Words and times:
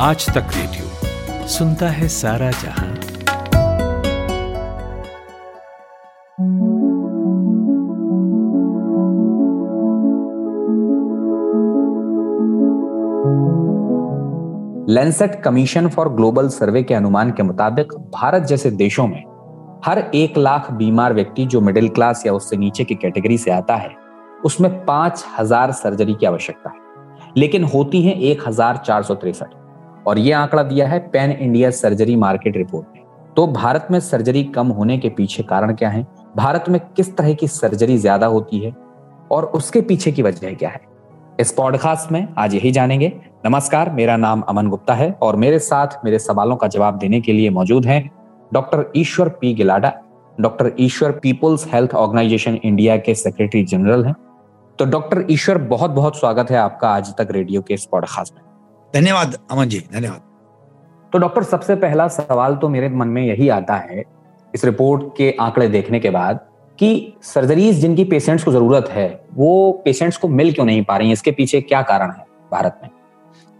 आज 0.00 0.26
तक 0.26 0.50
रेडियो 0.54 1.46
सुनता 1.48 1.88
है 1.88 2.08
सारा 2.08 2.50
जहाँ। 2.50 2.88
Lancet 14.88 15.40
commission 15.42 15.88
for 15.88 16.08
global 16.08 16.48
survey 16.48 16.82
के 16.82 16.94
अनुमान 16.94 17.30
के 17.30 17.42
मुताबिक 17.42 17.94
भारत 18.14 18.42
जैसे 18.42 18.70
देशों 18.70 19.06
में 19.06 19.22
हर 19.84 19.98
एक 20.14 20.38
लाख 20.38 20.70
बीमार 20.72 21.14
व्यक्ति 21.14 21.46
जो 21.46 21.60
मिडिल 21.60 21.88
क्लास 21.88 22.22
या 22.26 22.32
उससे 22.32 22.56
नीचे 22.56 22.84
की 22.84 22.94
कैटेगरी 22.94 23.38
से 23.38 23.50
आता 23.50 23.76
है, 23.76 23.94
उसमें 24.44 24.84
पाँच 24.84 25.24
हज़ार 25.38 25.72
सर्जरी 25.74 26.14
की 26.14 26.26
आवश्यकता 26.26 26.70
है। 26.70 27.32
लेकिन 27.36 27.64
होती 27.66 28.02
है 28.02 28.20
एक 28.22 28.48
हज़ार 28.48 28.82
चार 28.86 29.02
सौ 29.02 29.14
तिरसठ। 29.16 29.66
और 30.08 30.18
यह 30.18 30.38
आंकड़ा 30.38 30.62
दिया 30.62 30.88
है 30.88 30.98
pan 31.08 31.30
India 31.32 31.70
surgery 31.70 32.16
market 32.16 32.56
report 32.56 32.86
ने। 32.94 33.02
तो 33.36 33.46
भारत 33.46 33.88
में 33.90 33.98
सर्जरी 34.00 34.42
कम 34.44 34.68
होने 34.68 34.98
के 34.98 35.08
पीछे 35.08 35.42
कारण 35.42 35.74
क्या 35.74 35.88
है? 35.88 36.06
भारत 36.36 36.68
में 36.68 36.80
किस 36.96 37.16
तरह 37.16 37.32
की 37.34 37.48
सर्जरी 37.48 37.96
ज़्यादा 37.98 38.26
होती 38.26 38.58
है? 38.58 38.74
और 39.32 39.44
उसके 39.44 39.80
पीछे 39.80 40.12
की 40.12 40.22
वजह 40.22 40.54
क्या 40.54 40.68
है? 40.68 40.80
इस 41.40 41.52
पॉडकास्ट 41.52 42.12
में 42.12 42.26
आज 42.38 42.54
यही 42.54 42.70
जानेंगे। 42.70 43.12
नमस्कार, 43.46 43.90
मेरा 43.90 44.16
नाम 44.16 44.40
अमन 44.40 44.68
गुप्ता 44.68 44.94
है 44.94 45.10
और 45.22 45.36
मेरे 45.36 45.58
साथ 45.58 46.04
मेरे 46.04 46.18
सवालों 46.18 46.56
का 46.56 46.66
जवाब 46.68 46.98
देने 46.98 47.20
के 47.20 47.32
लिए 47.32 47.50
मौजूद 47.50 47.86
हैं 47.86 48.02
doctor 48.52 48.90
Ishwar 48.96 49.28
P 49.40 49.54
Gilada. 49.54 49.92
Doctor 50.38 50.72
Ishwar 50.80 51.12
people's 51.12 51.66
health 51.72 51.94
organisation 51.94 52.58
India 52.64 52.96
के 52.96 53.14
सेक्रेटरी 53.16 53.64
जनरल 53.66 54.04
हैं। 54.04 54.14
तो 54.78 54.84
डॉक्टर 54.86 55.24
ईश्वर 55.30 55.58
बहुत 55.68 55.90
बहुत 55.90 56.18
स्वागत 56.18 56.50
है 56.50 56.56
आपका 56.56 56.88
आज 56.88 57.14
तक 57.16 57.28
रेडियो 57.30 57.62
के 57.62 57.74
इस 57.74 57.84
पॉडकास्ट 57.84 58.34
में। 58.34 58.42
धन्यवाद 58.94 59.36
अमन 59.50 59.68
जी 59.68 59.78
धन्यवाद। 59.92 60.20
तो 61.12 61.18
डॉक्टर 61.18 61.42
सबसे 61.42 61.74
पहला 61.76 62.06
सवाल 62.08 62.54
तो 62.56 62.68
मेरे 62.68 62.88
मन 62.90 63.08
में 63.08 63.22
यही 63.22 63.48
आता 63.48 63.76
है 63.76 64.02
इस 64.54 64.64
रिपोर्ट 64.64 65.02
के 65.16 65.30
आंकड़े 65.40 65.68
देखने 65.68 66.00
के 66.00 66.10
बाद 66.10 66.40
कि 66.78 67.12
सर्जरीज 67.24 67.76
जिनकी 67.76 68.04
पेशेंट्स 68.04 68.44
को 68.44 68.52
ज़रूरत 68.52 68.88
है 68.90 69.08
वो 69.34 69.50
पेशेंट्स 69.84 70.16
को 70.16 70.28
मिल 70.30 70.52
क्यों 70.52 70.66
नहीं 70.66 70.84
पा 70.84 70.96
रही 70.96 71.06
है? 71.06 71.12
इसके 71.12 71.30
पीछे 71.30 71.60
क्या 71.60 71.82
कारण 71.82 72.10
है 72.10 72.24
भारत 72.52 72.80
में? 72.82 72.90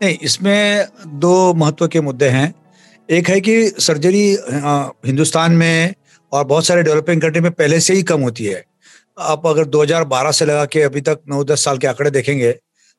नहीं 0.00 0.16
इसमें 0.22 0.86
दो 1.20 1.55
महत्व 1.55 1.88
के 1.88 2.00
मुद्दे 2.00 2.28
हैं। 2.28 2.53
एक 3.08 3.28
है 3.28 3.41
कि 3.41 3.69
सर्जरी 3.81 4.27
हिंदुस्तान 5.06 5.53
में 5.53 5.94
और 6.33 6.44
बहुत 6.44 6.64
सारे 6.64 6.83
डेवलपिंग 6.83 7.20
कंट्री 7.22 7.41
में 7.41 7.50
पहले 7.53 7.81
से 7.81 7.94
ही 7.94 8.03
कम 8.03 8.20
होती 8.20 8.44
है। 8.44 8.64
आप 9.19 9.47
अगर 9.47 9.64
2012 9.66 10.33
से 10.33 10.44
लगा 10.44 10.64
के 10.64 10.83
अभी 10.83 11.00
तक 11.00 11.20
नौ 11.28 11.44
दस 11.44 11.64
साल 11.64 11.78
के 11.78 11.86
आंकड़े 11.86 12.10
देखेंगे 12.10 12.53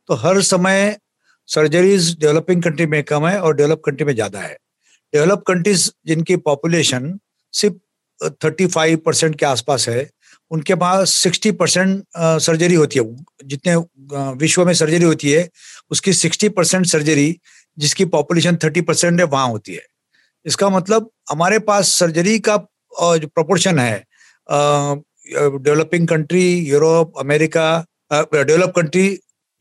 तो 0.10 0.16
हर 0.18 0.42
समय 0.44 0.98
सर्जरीज 1.50 2.16
डेवलपिंग 2.20 2.64
कंट्री 2.64 2.86
में 2.86 3.04
कम 3.04 3.28
है 3.28 3.40
और 3.42 3.56
डेवलप 3.56 3.82
कंट्री 3.86 4.06
में 4.06 4.14
ज़्यादा 4.14 4.40
है। 4.40 4.58
डेवलप 5.14 5.44
कंट्रीज़ 5.48 5.90
जिनकी 6.08 6.36
पॉपुलेशन 6.40 7.18
सिर्फ़ 7.54 7.76
थर्टी 8.44 8.66
फाइव 8.68 8.98
परसेंट 9.06 9.36
के 9.36 9.46
आसपास 9.46 9.88
है, 9.90 10.10
उनके 10.52 10.76
पास 10.76 11.10
सिक्सटी 11.12 11.52
परसेंट 11.54 12.04
सर्जरी 12.18 12.76
होती 12.76 13.00
है। 13.00 13.06
जितने 13.48 13.76
विश्व 14.38 14.66
में 14.66 14.74
सर्जरी 14.74 15.06
होती 15.06 15.32
है, 15.32 15.48
उसकी 15.92 16.14
सिक्सटी 16.14 16.50
परसेंट 16.50 16.86
सर्जरी 16.86 17.36
जिसकी 17.78 18.06
पॉपुलेशन 18.08 18.58
थर्टी 18.64 18.82
परसेंट 18.82 19.20
है, 19.20 19.26
वहाँ 19.26 19.48
होती 19.50 19.74
है। 19.74 19.82
इसका 20.46 20.70
मतलब 20.70 21.10
हमारे 21.30 21.60
पास 21.62 21.88
सर्जरी 22.00 22.38
का 22.40 22.58
जो 22.94 23.28
प्रोपोर्शन 23.28 23.80
है 23.80 24.04
developing 24.50 26.08
country 26.08 26.46
Europe 26.70 27.18
America 27.20 27.66
develop 28.12 28.74
country 28.76 29.08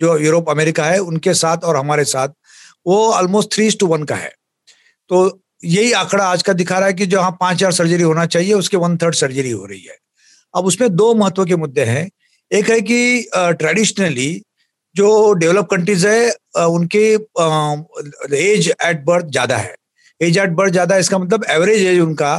जो 0.00 0.16
यूरोप, 0.18 0.50
अमेरिका 0.50 0.84
है, 0.84 0.98
उनके 1.00 1.34
साथ 1.34 1.64
और 1.64 1.76
हमारे 1.76 2.04
साथ, 2.06 2.28
वो 2.86 3.12
ऑलमोस्ट 3.12 3.52
थ्री 3.52 3.70
टू 3.80 3.86
वन 3.86 4.02
का 4.04 4.16
है। 4.16 4.32
तो 5.10 5.40
यही 5.62 5.92
आंकड़ा 5.94 6.24
आज 6.24 6.42
का 6.42 6.52
दिखा 6.54 6.78
रहा 6.78 6.88
है 6.88 6.94
कि 6.94 7.06
जहाँ 7.06 7.30
पाँच 7.40 7.56
हज़ार 7.56 7.72
सर्जरी 7.72 8.02
होना 8.02 8.26
चाहिए, 8.26 8.52
उसके 8.54 8.76
वन 8.76 8.96
थर्ड 8.96 9.14
सर्जरी 9.16 9.50
हो 9.50 9.64
रही 9.66 9.80
है। 9.80 9.96
अब 10.54 10.66
उसमें 10.66 10.94
दो 10.96 11.14
महत्व 11.14 11.44
के 11.44 11.56
मुद्दे 11.56 11.84
हैं। 11.84 12.08
एक 12.50 12.70
है 12.70 12.80
कि 12.82 13.28
ट्रेडिशनली 13.34 14.30
जो 14.96 15.32
डेवलप 15.34 15.68
कंट्रीज़ 15.70 16.06
है 16.06 16.66
उनके 16.66 17.02
एज 18.36 18.68
एट 18.68 19.04
बर्थ 19.04 19.26
ज़्यादा 19.26 19.56
है। 19.56 19.74
एज 20.20 20.38
एट 20.38 20.50
बर्थ 20.50 20.72
ज़्यादा 20.72 20.96
इसका 20.96 21.18
मतलब 21.18 21.44
एवरेज 21.50 21.84
एज 21.86 21.98
उनका 22.00 22.32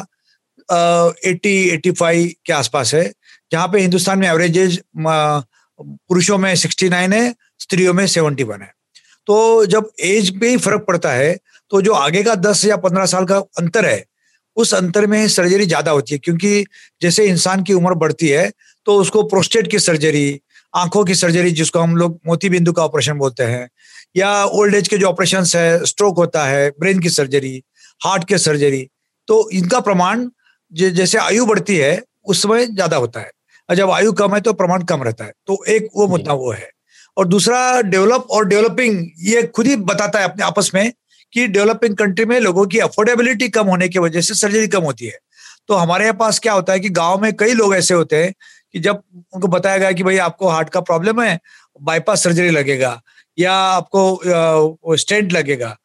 एट्टी 1.25 1.57
एट्टी 1.69 1.91
फाइव 1.91 2.31
के 2.45 2.53
आसपास 2.53 2.93
है। 2.93 3.11
जहाँ 3.51 3.67
पे 3.67 3.79
हिंदुस्तान 3.81 4.19
में 4.19 4.27
एवरेज 4.27 4.57
एज 4.57 4.81
पुरुषों 5.79 6.37
में 6.37 6.55
सिक्सटी 6.57 6.89
नाइन 6.89 7.13
है, 7.13 7.33
स्त्रियों 7.59 7.93
में 7.93 8.05
सेवेंटी 8.07 8.43
वन 8.43 8.61
है। 8.61 8.71
तो 9.27 9.65
जब 9.67 9.89
एज 10.01 10.39
पे 10.39 10.49
ही 10.49 10.57
फ़र्क 10.59 10.85
पड़ता 10.87 11.11
है 11.13 11.37
तो 11.71 11.81
जो 11.81 11.93
आगे 11.93 12.23
का 12.23 12.35
दस 12.37 12.63
या 12.65 12.75
पंद्रह 12.77 13.05
साल 13.07 13.25
का 13.25 13.37
अंतर 13.57 13.85
है, 13.85 14.03
उस 14.57 14.73
अंतर 14.73 15.05
में 15.07 15.27
सर्जरी 15.29 15.65
ज़्यादा 15.65 15.91
होती 15.91 16.13
है, 16.13 16.19
क्योंकि 16.19 16.65
जैसे 17.01 17.25
इंसान 17.27 17.63
की 17.63 17.73
उम्र 17.73 17.93
बढ़ती 17.95 18.27
है 18.27 18.51
तो 18.87 18.95
उसको 18.97 19.23
प्रोस्टेट 19.25 19.69
की 19.71 19.79
सर्जरी 19.79 20.39
आँखों 20.73 21.03
की 21.05 21.15
सर्जरी 21.15 21.51
जिसको 21.51 21.79
हम 21.79 21.95
लोग 21.97 22.19
मोती 22.27 22.49
बिंदु 22.49 22.71
का 22.73 22.83
ऑपरेशन 22.83 23.17
बोलते 23.17 23.43
हैं, 23.43 23.69
या 24.15 24.43
ओल्ड 24.45 24.75
एज 24.75 24.87
के 24.87 24.97
जो 24.97 25.07
ऑपरेशन 25.07 25.45
है 25.55 25.85
स्ट्रोक 25.85 26.17
होता 26.17 26.45
है 26.45 26.69
ब्रेन 26.79 26.99
की 26.99 27.09
सर्जरी 27.11 27.61
हार्ट 28.01 28.23
के 28.23 28.37
सर्जरी 28.39 28.87
तो 29.27 29.49
इनका 29.51 29.79
प्रमाण 29.81 30.27
जैसे 30.71 31.17
आयु 31.19 31.45
बढ़ती 31.45 31.75
है, 31.75 32.01
उस 32.25 32.41
समय 32.41 32.65
ज़्यादा 32.67 32.97
होता 32.97 33.19
है। 33.19 33.31
जब 33.69 33.91
आयु 33.91 34.11
कम 34.13 34.33
है 34.35 34.41
तो 34.41 34.53
प्रमाण 34.53 34.83
कम 34.83 35.03
रहता 35.03 35.25
है। 35.25 35.33
तो 35.47 35.63
एक 35.65 35.87
वो 35.95 36.07
मुद्दा 36.07 36.33
वो 36.33 36.51
है। 36.51 36.69
और 37.17 37.27
दूसरा 37.27 37.81
डेवलप 37.83 38.27
और 38.31 38.45
डेवलपिंग 38.47 39.05
ये 39.21 39.43
खुद 39.55 39.67
ही 39.67 39.75
बताता 39.77 40.19
है 40.19 40.25
अपने 40.25 40.43
आपस 40.45 40.71
में 40.75 40.91
कि 41.33 41.47
डेवलपिंग 41.47 41.95
कंट्री 41.97 42.25
में 42.25 42.39
लोगों 42.39 42.65
की 42.67 42.79
अफोर्डेबिलिटी 42.79 43.49
कम 43.49 43.67
होने 43.67 43.89
की 43.89 43.99
वजह 43.99 44.21
से 44.21 44.33
सर्जरी 44.35 44.67
कम 44.67 44.83
होती 44.83 45.05
है। 45.05 45.17
तो 45.67 45.73
हमारे 45.75 46.05
यहाँ 46.05 46.15
पास 46.17 46.39
क्या 46.39 46.53
होता 46.53 46.73
है 46.73 46.79
कि 46.79 46.89
गाँव 46.91 47.21
में 47.21 47.31
कई 47.37 47.53
लोग 47.53 47.75
ऐसे 47.75 47.93
होते 47.93 48.23
हैं 48.23 48.33
कि 48.73 48.79
जब 48.79 49.01
उनको 49.33 49.47
बताया 49.47 49.77
गया 49.77 49.91
कि 49.91 50.03
भाई 50.03 50.17
आपको 50.19 50.47
हार्ट 50.49 50.69
का 50.69 50.81
प्रॉब्लम 50.81 51.21
है 51.21 51.39
बाईपास 51.81 52.23
सर्जरी 52.23 52.49
लगेगा 52.49 53.01
या 53.37 53.53
आपको 53.53 54.95
स्टेंट 54.97 55.31
लगेगा 55.33 55.75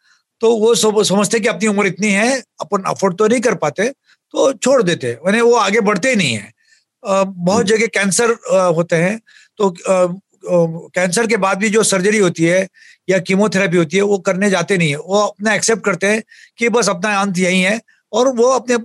तो 0.43 0.51
वो 0.57 0.75
समझते 1.05 1.41
कि 1.41 1.49
अपनी 1.49 1.69
उम्र 1.69 1.87
इतनी 1.87 2.11
है 2.11 2.39
अपन 2.61 2.83
अफोर्ड 2.89 3.17
तो 3.19 3.27
नहीं 3.27 3.41
कर 3.41 3.55
पाते 3.57 3.89
तो 4.35 4.53
छोड़ 4.55 4.83
देते 4.83 5.17
मैंने 5.27 5.41
वो 5.41 5.55
आगे 5.57 5.81
बढ़ते 5.81 6.11
ही 6.11 6.17
नहीं 6.17 6.35
है। 6.35 6.53
बहुत 7.07 7.57
हम्म। 7.57 7.67
जगह 7.67 7.87
कैंसर 7.95 8.31
होते 8.77 8.97
हैं। 8.97 9.19
तो 9.59 9.75
कैंसर 10.45 11.27
के 11.27 11.37
बाद 11.37 11.59
भी 11.59 11.69
जो 11.71 11.83
सर्जरी 11.83 12.19
होती 12.19 12.45
है 12.45 12.67
या 13.09 13.19
कीमोथेरेपी 13.19 13.77
होती 13.77 13.97
है 13.97 14.03
वो 14.03 14.19
करने 14.19 14.51
जाते 14.51 14.77
नहीं 14.79 14.91
है। 14.91 14.97
वो 14.97 15.21
अपना 15.21 15.55
एक्सेप्ट 15.55 15.85
करते 15.85 16.07
हैं 16.07 16.23
कि 16.59 16.69
बस 16.69 16.89
अपना 16.89 17.21
अंत 17.21 17.39
यही 17.39 17.61
है 17.61 17.81
और 18.13 18.29
वो 18.37 18.49
अपने 18.51 18.77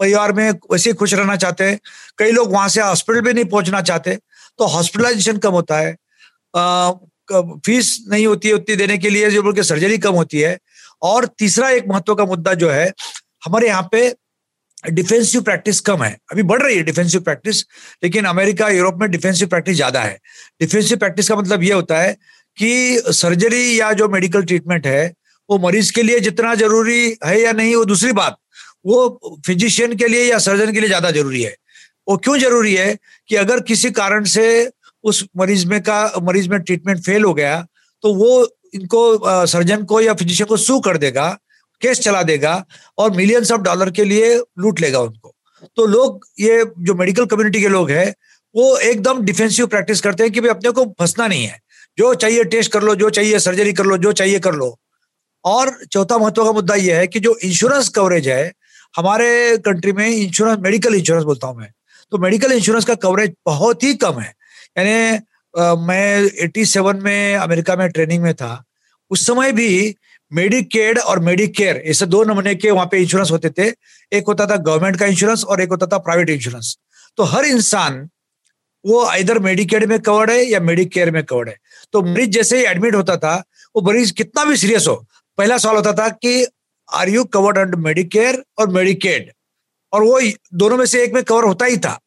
परिवार 0.00 0.32
में 0.32 0.50
वैसे 0.72 0.90
ही 0.90 0.94
खुश 0.96 1.14
रहना 1.14 1.36
चाहते 1.36 1.64
हैं। 1.64 1.78
कई 2.18 2.30
लोग 2.32 2.52
वहाँ 2.52 2.68
से 2.68 2.80
हॉस्पिटल 2.80 3.20
भी 3.20 3.32
नहीं 3.32 3.44
पहुँचना 3.44 3.80
चाहते। 3.82 4.16
तो 4.58 4.66
हॉस्पिटलाइजेशन 4.66 5.36
कम 5.38 5.52
होता 5.52 5.78
है। 5.78 5.96
फ़ीस 7.66 7.98
नहीं 8.10 8.26
होती 8.26 8.48
है 8.48 8.54
उतनी 8.54 8.76
देने 8.76 8.96
के 8.98 9.10
लिए 9.10 9.30
जो 9.30 9.42
बोल 9.42 9.54
के 9.54 9.62
सर्जरी 9.62 9.98
कम 9.98 10.14
होती 10.14 10.40
है। 10.40 10.58
और 11.02 11.26
तीसरा 11.38 11.68
एक 11.70 11.84
महत्व 11.88 12.14
का 12.14 12.24
मुद्दा 12.24 12.54
जो 12.54 12.70
है 12.70 12.92
हमारे 13.44 13.66
यहाँ 13.68 13.88
पे 13.92 14.08
डिफेंसिव 14.84 15.42
प्रैक्टिस 15.42 15.80
कम 15.80 16.02
है। 16.02 16.16
अभी 16.32 16.42
बढ़ 16.42 16.62
रही 16.62 16.76
है 16.76 16.82
डिफेंसिव 16.82 17.20
प्रैक्टिस 17.20 17.60
लेकिन 18.02 18.24
अमेरिका, 18.24 18.68
यूरोप 18.68 18.98
में 19.00 19.10
डिफेंसिव 19.10 19.48
प्रैक्टिस 19.48 19.76
ज़्यादा 19.76 20.02
है। 20.02 20.18
डिफेंसिव 20.60 20.98
प्रैक्टिस 20.98 21.28
का 21.28 21.36
मतलब 21.36 21.62
ये 21.62 21.72
होता 21.72 21.98
है 21.98 22.12
कि 22.58 23.02
सर्जरी 23.08 23.80
या 23.80 23.92
जो 23.92 24.08
मेडिकल 24.08 24.42
ट्रीटमेंट 24.42 24.86
है, 24.86 25.12
वो 25.48 25.58
मरीज़ 25.58 25.92
के 25.92 26.02
लिए 26.02 26.20
जितना 26.20 26.54
ज़रूरी 26.54 27.16
है 27.24 27.40
या 27.40 27.52
नहीं, 27.52 27.74
वो 27.76 27.84
दूसरी 27.84 28.12
बात। 28.12 28.36
वो 28.86 29.38
फिजिशियन 29.46 29.96
के 29.96 30.08
लिए 30.08 30.24
या 30.24 30.38
सर्जन 30.40 30.72
के 30.72 30.80
लिए 30.80 30.88
ज़्यादा 30.88 31.10
ज़रूरी 31.10 31.42
है। 31.42 31.54
वो 32.08 32.16
क्यों 32.16 32.38
ज़रूरी 32.38 32.74
है 32.74 32.96
कि 33.28 33.36
अगर 33.36 33.60
किसी 33.62 33.90
कारण 33.92 34.24
से 34.26 34.70
उस 35.04 35.24
मरीज़ 35.38 35.66
में 35.66 35.80
का, 35.82 36.12
मरीज़ 36.22 36.48
में 36.50 36.60
ट्रीटमेंट 36.60 37.00
फेल 37.00 37.24
हो 37.24 37.34
गया 37.34 37.60
तो 38.04 38.14
वो 38.14 38.48
इनको 38.74 39.46
सर्जन 39.46 39.82
को 39.84 40.00
या 40.00 40.14
फिजिशियन 40.14 40.46
को 40.48 40.56
सू 40.56 40.78
कर 40.80 40.96
देगा 40.96 41.28
केस 41.82 42.00
चला 42.00 42.22
देगा 42.22 42.64
और 42.98 43.10
मिलियंस 43.16 43.52
ऑफ़ 43.52 43.60
डॉलर 43.60 43.90
के 43.90 44.04
लिए 44.04 44.34
लूट 44.36 44.80
लेगा 44.80 45.00
उनको। 45.00 45.34
तो 45.66 45.86
लोग, 45.86 46.26
ये 46.40 46.64
जो 46.78 46.94
मेडिकल 46.94 47.26
कम्युनिटी 47.26 47.60
के 47.60 47.68
लोग 47.68 47.90
हैं, 47.90 48.14
वो 48.54 48.76
एकदम 48.78 49.20
डिफेंसिव 49.24 49.66
प्रैक्टिस 49.66 50.00
करते 50.00 50.22
हैं 50.22 50.32
कि 50.32 50.40
भाई 50.40 50.50
अपने 50.50 50.70
को 50.70 50.84
फंसना 51.00 51.26
नहीं 51.26 51.44
है। 51.44 51.58
जो 51.98 52.12
चाहिए 52.14 52.44
टेस्ट 52.44 52.72
कर 52.72 52.82
लो, 52.82 52.94
जो 52.94 53.10
चाहिए 53.10 53.38
सर्जरी 53.38 53.72
कर 53.72 53.84
लो, 53.84 53.96
जो 53.98 54.12
चाहिए 54.12 54.38
कर 54.38 54.54
लो। 54.54 54.78
और 55.44 55.70
चौथा 55.92 56.18
महत्व 56.18 56.44
का 56.44 56.52
मुद्दा 56.52 56.74
यह 56.74 56.96
है 56.96 57.06
कि 57.06 57.20
जो 57.20 57.36
इंश्योरेंस 57.44 57.88
कवरेज 57.88 58.28
है, 58.28 58.52
हमारे 58.94 59.56
कंट्री 59.58 59.92
में 59.92 60.06
इंश्योरेंस 60.08 60.58
मेडिकल 60.60 60.94
इंश्योरेंस 60.94 61.24
बोलता 61.24 61.46
हूँ 61.46 61.56
मैं 61.58 61.70
तो 62.12 62.18
मेडिकल 62.18 62.52
इंश्योरेंस 62.52 62.84
का 62.84 62.94
कवरेज 62.96 63.34
बहुत 63.46 63.82
ही 63.82 63.92
कम 63.94 64.18
है। 64.20 64.32
यानी 64.78 65.18
मैं 65.86 66.28
87 66.44 67.00
में 67.02 67.36
अमेरिका 67.36 67.76
में 67.76 67.88
ट्रेनिंग 67.90 68.22
में 68.22 68.34
था, 68.34 68.64
उस 69.10 69.26
समय 69.26 69.52
भी 69.52 69.96
मेडिकेड 70.32 70.98
और 70.98 71.18
मेडिकेयर 71.20 71.76
ऐसे 71.86 72.06
दो 72.06 72.22
नमूने 72.24 72.54
के 72.54 72.70
वहाँ 72.70 72.86
पे 72.86 72.98
इंश्योरेंस 72.98 73.30
होते 73.30 73.50
थे। 73.50 73.66
एक 74.12 74.24
होता 74.28 74.46
था 74.46 74.56
गवर्नमेंट 74.58 74.98
का 74.98 75.06
इंश्योरेंस 75.06 75.44
और 75.44 75.60
एक 75.60 75.68
होता 75.70 75.86
था 75.86 75.98
प्राइवेट 76.00 76.30
इंश्योरेंस 76.30 76.76
तो 77.18 77.22
हर 77.24 77.44
इंसान, 77.44 78.08
वो 78.84 79.14
इधर 79.14 79.38
मेडिकेड 79.38 79.84
में 79.84 79.98
कवर्ड 80.00 80.30
है 80.30 80.44
या 80.44 80.60
मेडिकेयर 80.60 81.10
में 81.10 81.22
कवर्ड 81.24 81.48
है। 81.48 81.56
तो 81.92 82.02
मरीज़ 82.02 82.30
जैसे 82.30 82.58
ही 82.58 82.64
एडमिट 82.64 82.94
होता 82.94 83.16
था, 83.16 83.36
वो 83.74 83.82
मरीज़ 83.82 84.12
कितना 84.12 84.44
भी 84.44 84.56
सीरियस 84.56 84.86
हो, 84.88 84.94
पहला 85.38 85.58
सवाल 85.58 85.76
होता 85.76 85.92
था 85.92 86.08
कि 86.08 86.46
are 86.88 87.08
you 87.08 87.24
covered 87.26 87.58
under 87.58 87.76
Medicare 87.78 88.42
और 88.58 88.68
मेडिकेड 88.70 89.30
और 89.92 90.02
वो 90.02 90.20
दोनों 90.54 90.76
में 90.76 90.84
से 90.86 91.02
एक 91.04 91.14
में 91.14 91.22
कवर 91.24 91.44
होता 91.44 91.66
ही 91.66 91.76
था। 91.78 91.98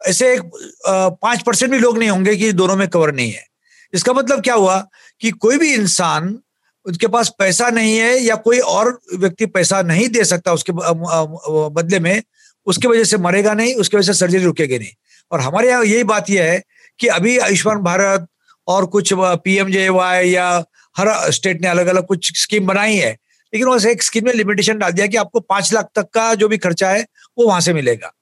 ऐसे 0.00 0.32
एक 0.34 0.42
पाँच 0.86 1.42
परसेंट 1.42 1.70
भी 1.72 1.78
लोग 1.78 1.98
नहीं 1.98 2.10
होंगे 2.10 2.36
कि 2.36 2.52
दोनों 2.52 2.76
में 2.76 2.86
कवर 2.88 3.12
नहीं 3.14 3.30
है। 3.32 3.44
इसका 3.92 4.12
मतलब 4.12 4.42
क्या 4.42 4.54
हुआ 4.54 4.78
कि 5.20 5.30
कोई 5.32 5.58
भी 5.58 5.72
इंसान 5.74 6.38
उसके 6.86 7.06
पास 7.06 7.28
पैसा 7.38 7.68
नहीं 7.70 7.96
है 7.98 8.18
या 8.18 8.34
कोई 8.36 8.58
और 8.58 8.98
व्यक्ति 9.14 9.46
पैसा 9.46 9.80
नहीं 9.82 10.08
दे 10.08 10.24
सकता 10.24 10.52
उसके 10.52 10.72
बदले 10.72 11.98
में, 12.00 12.22
उसके 12.66 12.88
वजह 12.88 13.04
से 13.04 13.16
मरेगा 13.18 13.54
नहीं, 13.54 13.74
उसके 13.74 13.96
वजह 13.96 14.12
से 14.12 14.18
सर्जरी 14.18 14.44
रुकेगी 14.44 14.78
नहीं। 14.78 14.92
और 15.32 15.40
हमारे 15.40 15.68
यहाँ 15.68 15.84
यही 15.84 16.04
बात 16.04 16.30
यह 16.30 16.44
है 16.44 16.62
कि 17.00 17.06
अभी 17.08 17.36
आयुष्मान 17.38 17.78
भारत 17.78 18.26
और 18.68 18.86
कुछ 18.86 19.12
पीएमजेवाई 19.14 20.30
या 20.30 20.48
हर 20.96 21.30
स्टेट 21.32 21.60
ने 21.62 21.68
अलग 21.68 21.86
अलग 21.86 22.06
कुछ 22.06 22.32
स्कीम 22.40 22.66
बनाई 22.66 22.96
है, 22.96 23.10
लेकिन 23.52 23.68
उस 23.68 23.86
एक 23.86 24.02
स्कीम 24.02 24.24
में 24.24 24.32
लिमिटेशन 24.32 24.78
डाल 24.78 24.92
दिया 24.92 25.06
कि 25.06 25.16
आपको 25.16 25.40
पाँच 25.40 25.72
लाख 25.72 25.88
तक 25.94 26.08
का 26.14 26.34
जो 26.34 26.48
भी 26.48 26.58
खर्चा 26.58 26.90
है, 26.90 27.06
वो 27.38 27.46
वहाँ 27.46 27.60
से 27.60 27.72
मिलेगा। 27.72 28.12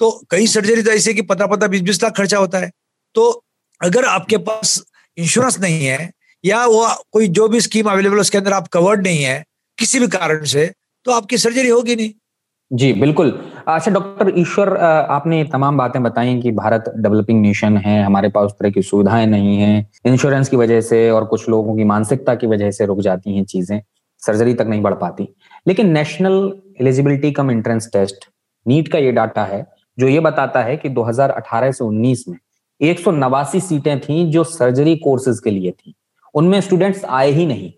तो 0.00 0.10
कई 0.30 0.46
सर्जरी 0.46 0.82
तो 0.82 0.90
ऐसे 0.90 1.14
कि 1.14 1.22
पता 1.22 1.46
पता 1.46 1.66
बीस 1.66 1.82
बीस 1.82 2.02
लाख 2.02 2.16
खर्चा 2.16 2.38
होता 2.38 2.58
है। 2.58 2.70
तो 3.14 3.44
अगर 3.80 4.04
आपके 4.04 4.36
पास 4.38 4.80
इंश्योरेंस 5.18 5.58
नहीं 5.60 5.86
है 5.86 6.12
या 6.46 6.64
वो 6.66 6.86
कोई 7.12 7.28
जो 7.30 7.48
भी 7.48 7.60
स्कीम 7.60 7.90
अवेलेबल 7.90 8.20
उसके 8.20 8.38
अंदर 8.38 8.52
आप 8.52 8.68
कवर्ड 8.72 9.02
नहीं 9.02 9.22
है, 9.22 9.42
किसी 9.78 10.00
भी 10.00 10.08
कारण 10.08 10.44
से 10.46 10.70
तो 11.06 11.12
आपकी 11.12 11.38
सर्जरी 11.38 11.68
होगी 11.68 11.96
नहीं। 11.96 12.12
जी, 12.70 12.92
बिल्कुल। 12.92 13.30
अच्छा 13.68 13.90
डॉक्टर 13.92 14.32
ईश्वर 14.38 14.76
आपने 14.76 15.42
तमाम 15.52 15.76
बातें 15.78 16.02
बताई 16.02 16.38
कि 16.40 16.50
भारत 16.52 16.92
डेवलपिंग 16.96 17.40
नेशन 17.42 17.76
है, 17.76 18.02
हमारे 18.02 18.28
पास 18.28 18.46
उस 18.46 18.52
तरह 18.52 18.70
की 18.70 18.82
सुविधाएँ 18.82 19.26
नहीं 19.26 19.56
है 19.58 19.90
इंश्योरेंस 20.06 20.48
की 20.48 20.56
वजह 20.56 20.80
से 20.80 21.10
और 21.10 21.24
कुछ 21.24 21.48
लोगों 21.48 21.76
की 21.76 21.84
मानसिकता 21.84 22.34
की 22.34 22.46
वजह 22.46 22.70
से 22.70 22.86
रुक 22.86 23.00
जाती 23.00 23.36
हैं 23.36 23.44
चीज़ें 23.44 23.80
सर्जरी 24.22 24.54
तक 24.54 24.66
नहीं 24.68 24.82
बढ़ 24.82 24.94
पाती। 24.94 25.28
लेकिन 25.66 25.90
national 25.92 26.52
eligibility 26.80 27.30
cum 27.32 27.50
entrance 27.50 27.88
test 27.92 28.28
NEET 28.66 28.88
का 28.88 28.98
ये 28.98 29.12
डाटा 29.12 29.44
है, 29.44 29.64
जो 29.98 30.08
ये 30.08 30.20
बताता 30.20 30.62
है 30.62 30.76
कि 30.76 30.88
2018 30.88 31.72
से 31.72 31.84
19 31.84 32.24
में 32.28 32.38
एक 32.80 33.00
सौ 33.00 33.10
नवासी 33.12 33.60
सीटें 33.60 33.98
थी 34.00 34.24
जो 34.30 34.44
सर्जरी 34.44 34.96
कोर्सेज 34.96 35.40
के 35.44 35.50
लिए 35.50 35.70
थी। 35.70 35.94
उनमें 36.36 36.60
स्टूडेंट्स 36.60 37.04
आए 37.04 37.30
ही 37.32 37.46
नहीं। 37.46 37.72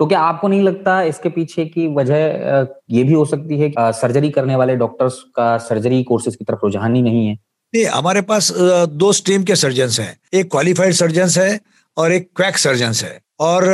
तो 0.00 0.06
क्या 0.06 0.20
आपको 0.20 0.48
नहीं 0.48 0.62
लगता 0.62 1.02
इसके 1.02 1.28
पीछे 1.28 1.64
की 1.66 1.86
वजह 1.94 2.66
ये 2.90 3.02
भी 3.04 3.12
हो 3.12 3.24
सकती 3.24 3.58
है 3.58 3.68
कि 3.70 3.92
सर्जरी 3.94 4.30
करने 4.30 4.56
वाले 4.56 4.76
डॉक्टर्स 4.76 5.14
का 5.36 5.56
सर्जरी 5.60 6.02
कोर्सेज 6.04 6.36
की 6.36 6.44
तरफ़ 6.44 6.64
रुझान 6.64 6.94
ही 6.94 7.02
नहीं 7.02 7.26
है? 7.26 7.34
नहीं, 7.72 7.84
हमारे 7.86 8.20
पास 8.22 8.52
दो 8.52 9.12
स्ट्रीम 9.12 9.44
के 9.44 9.56
सर्जन 9.56 10.02
हैं। 10.02 10.16
एक 10.34 10.50
क्वालिफाइड 10.50 10.92
सर्जन 10.94 11.28
है 11.36 11.60
और 11.96 12.12
एक 12.12 12.28
क्वैक 12.36 12.58
सर्जन 12.58 12.92
है। 12.96 13.20
और 13.40 13.64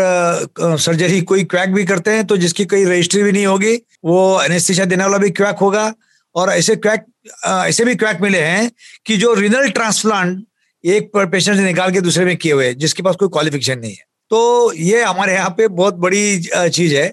सर्जरी 0.59 1.21
कोई 1.23 1.45
क्वैक 1.45 1.73
भी 1.75 1.85
करते 1.85 2.11
हैं 2.11 2.27
तो 2.27 2.37
जिसकी 2.37 2.65
कोई 2.65 2.85
रजिस्ट्री 2.85 3.23
भी 3.23 3.33
नहीं 3.33 3.47
होगी, 3.47 3.75
वो 4.05 4.43
एनेस्थीसिया 4.43 4.87
देने 4.87 5.05
वाला 5.05 5.19
भी 5.19 5.31
क्वैक 5.31 5.57
होगा। 5.59 5.93
और 6.35 6.51
ऐसे 6.51 6.77
क्वैक 6.77 7.05
ऐसे 7.47 7.85
भी 7.85 7.95
क्वैक 7.95 8.21
मिले 8.21 8.41
हैं 8.41 8.71
कि 9.07 9.17
जो 9.17 9.33
रिनल 9.35 9.69
ट्रांसप्लांट 9.71 10.45
एक 10.85 11.11
पेशेंट 11.17 11.57
से 11.57 11.65
निकाल 11.65 11.93
के 11.93 12.01
दूसरे 12.01 12.25
में 12.25 12.37
किए 12.37 12.53
हुए 12.53 12.73
जिसके 12.77 13.03
पास 13.03 13.17
कोई 13.17 13.29
क्वालिफिकेशन 13.29 13.79
नहीं 13.79 13.93
है। 13.93 14.09
तो 14.31 14.73
ये 14.75 15.03
हमारे 15.03 15.35
यहाँ 15.35 15.51
पे 15.51 15.69
बहुत 15.71 15.95
बड़ी 15.97 16.41
चीज़ 16.47 16.95
है। 16.95 17.09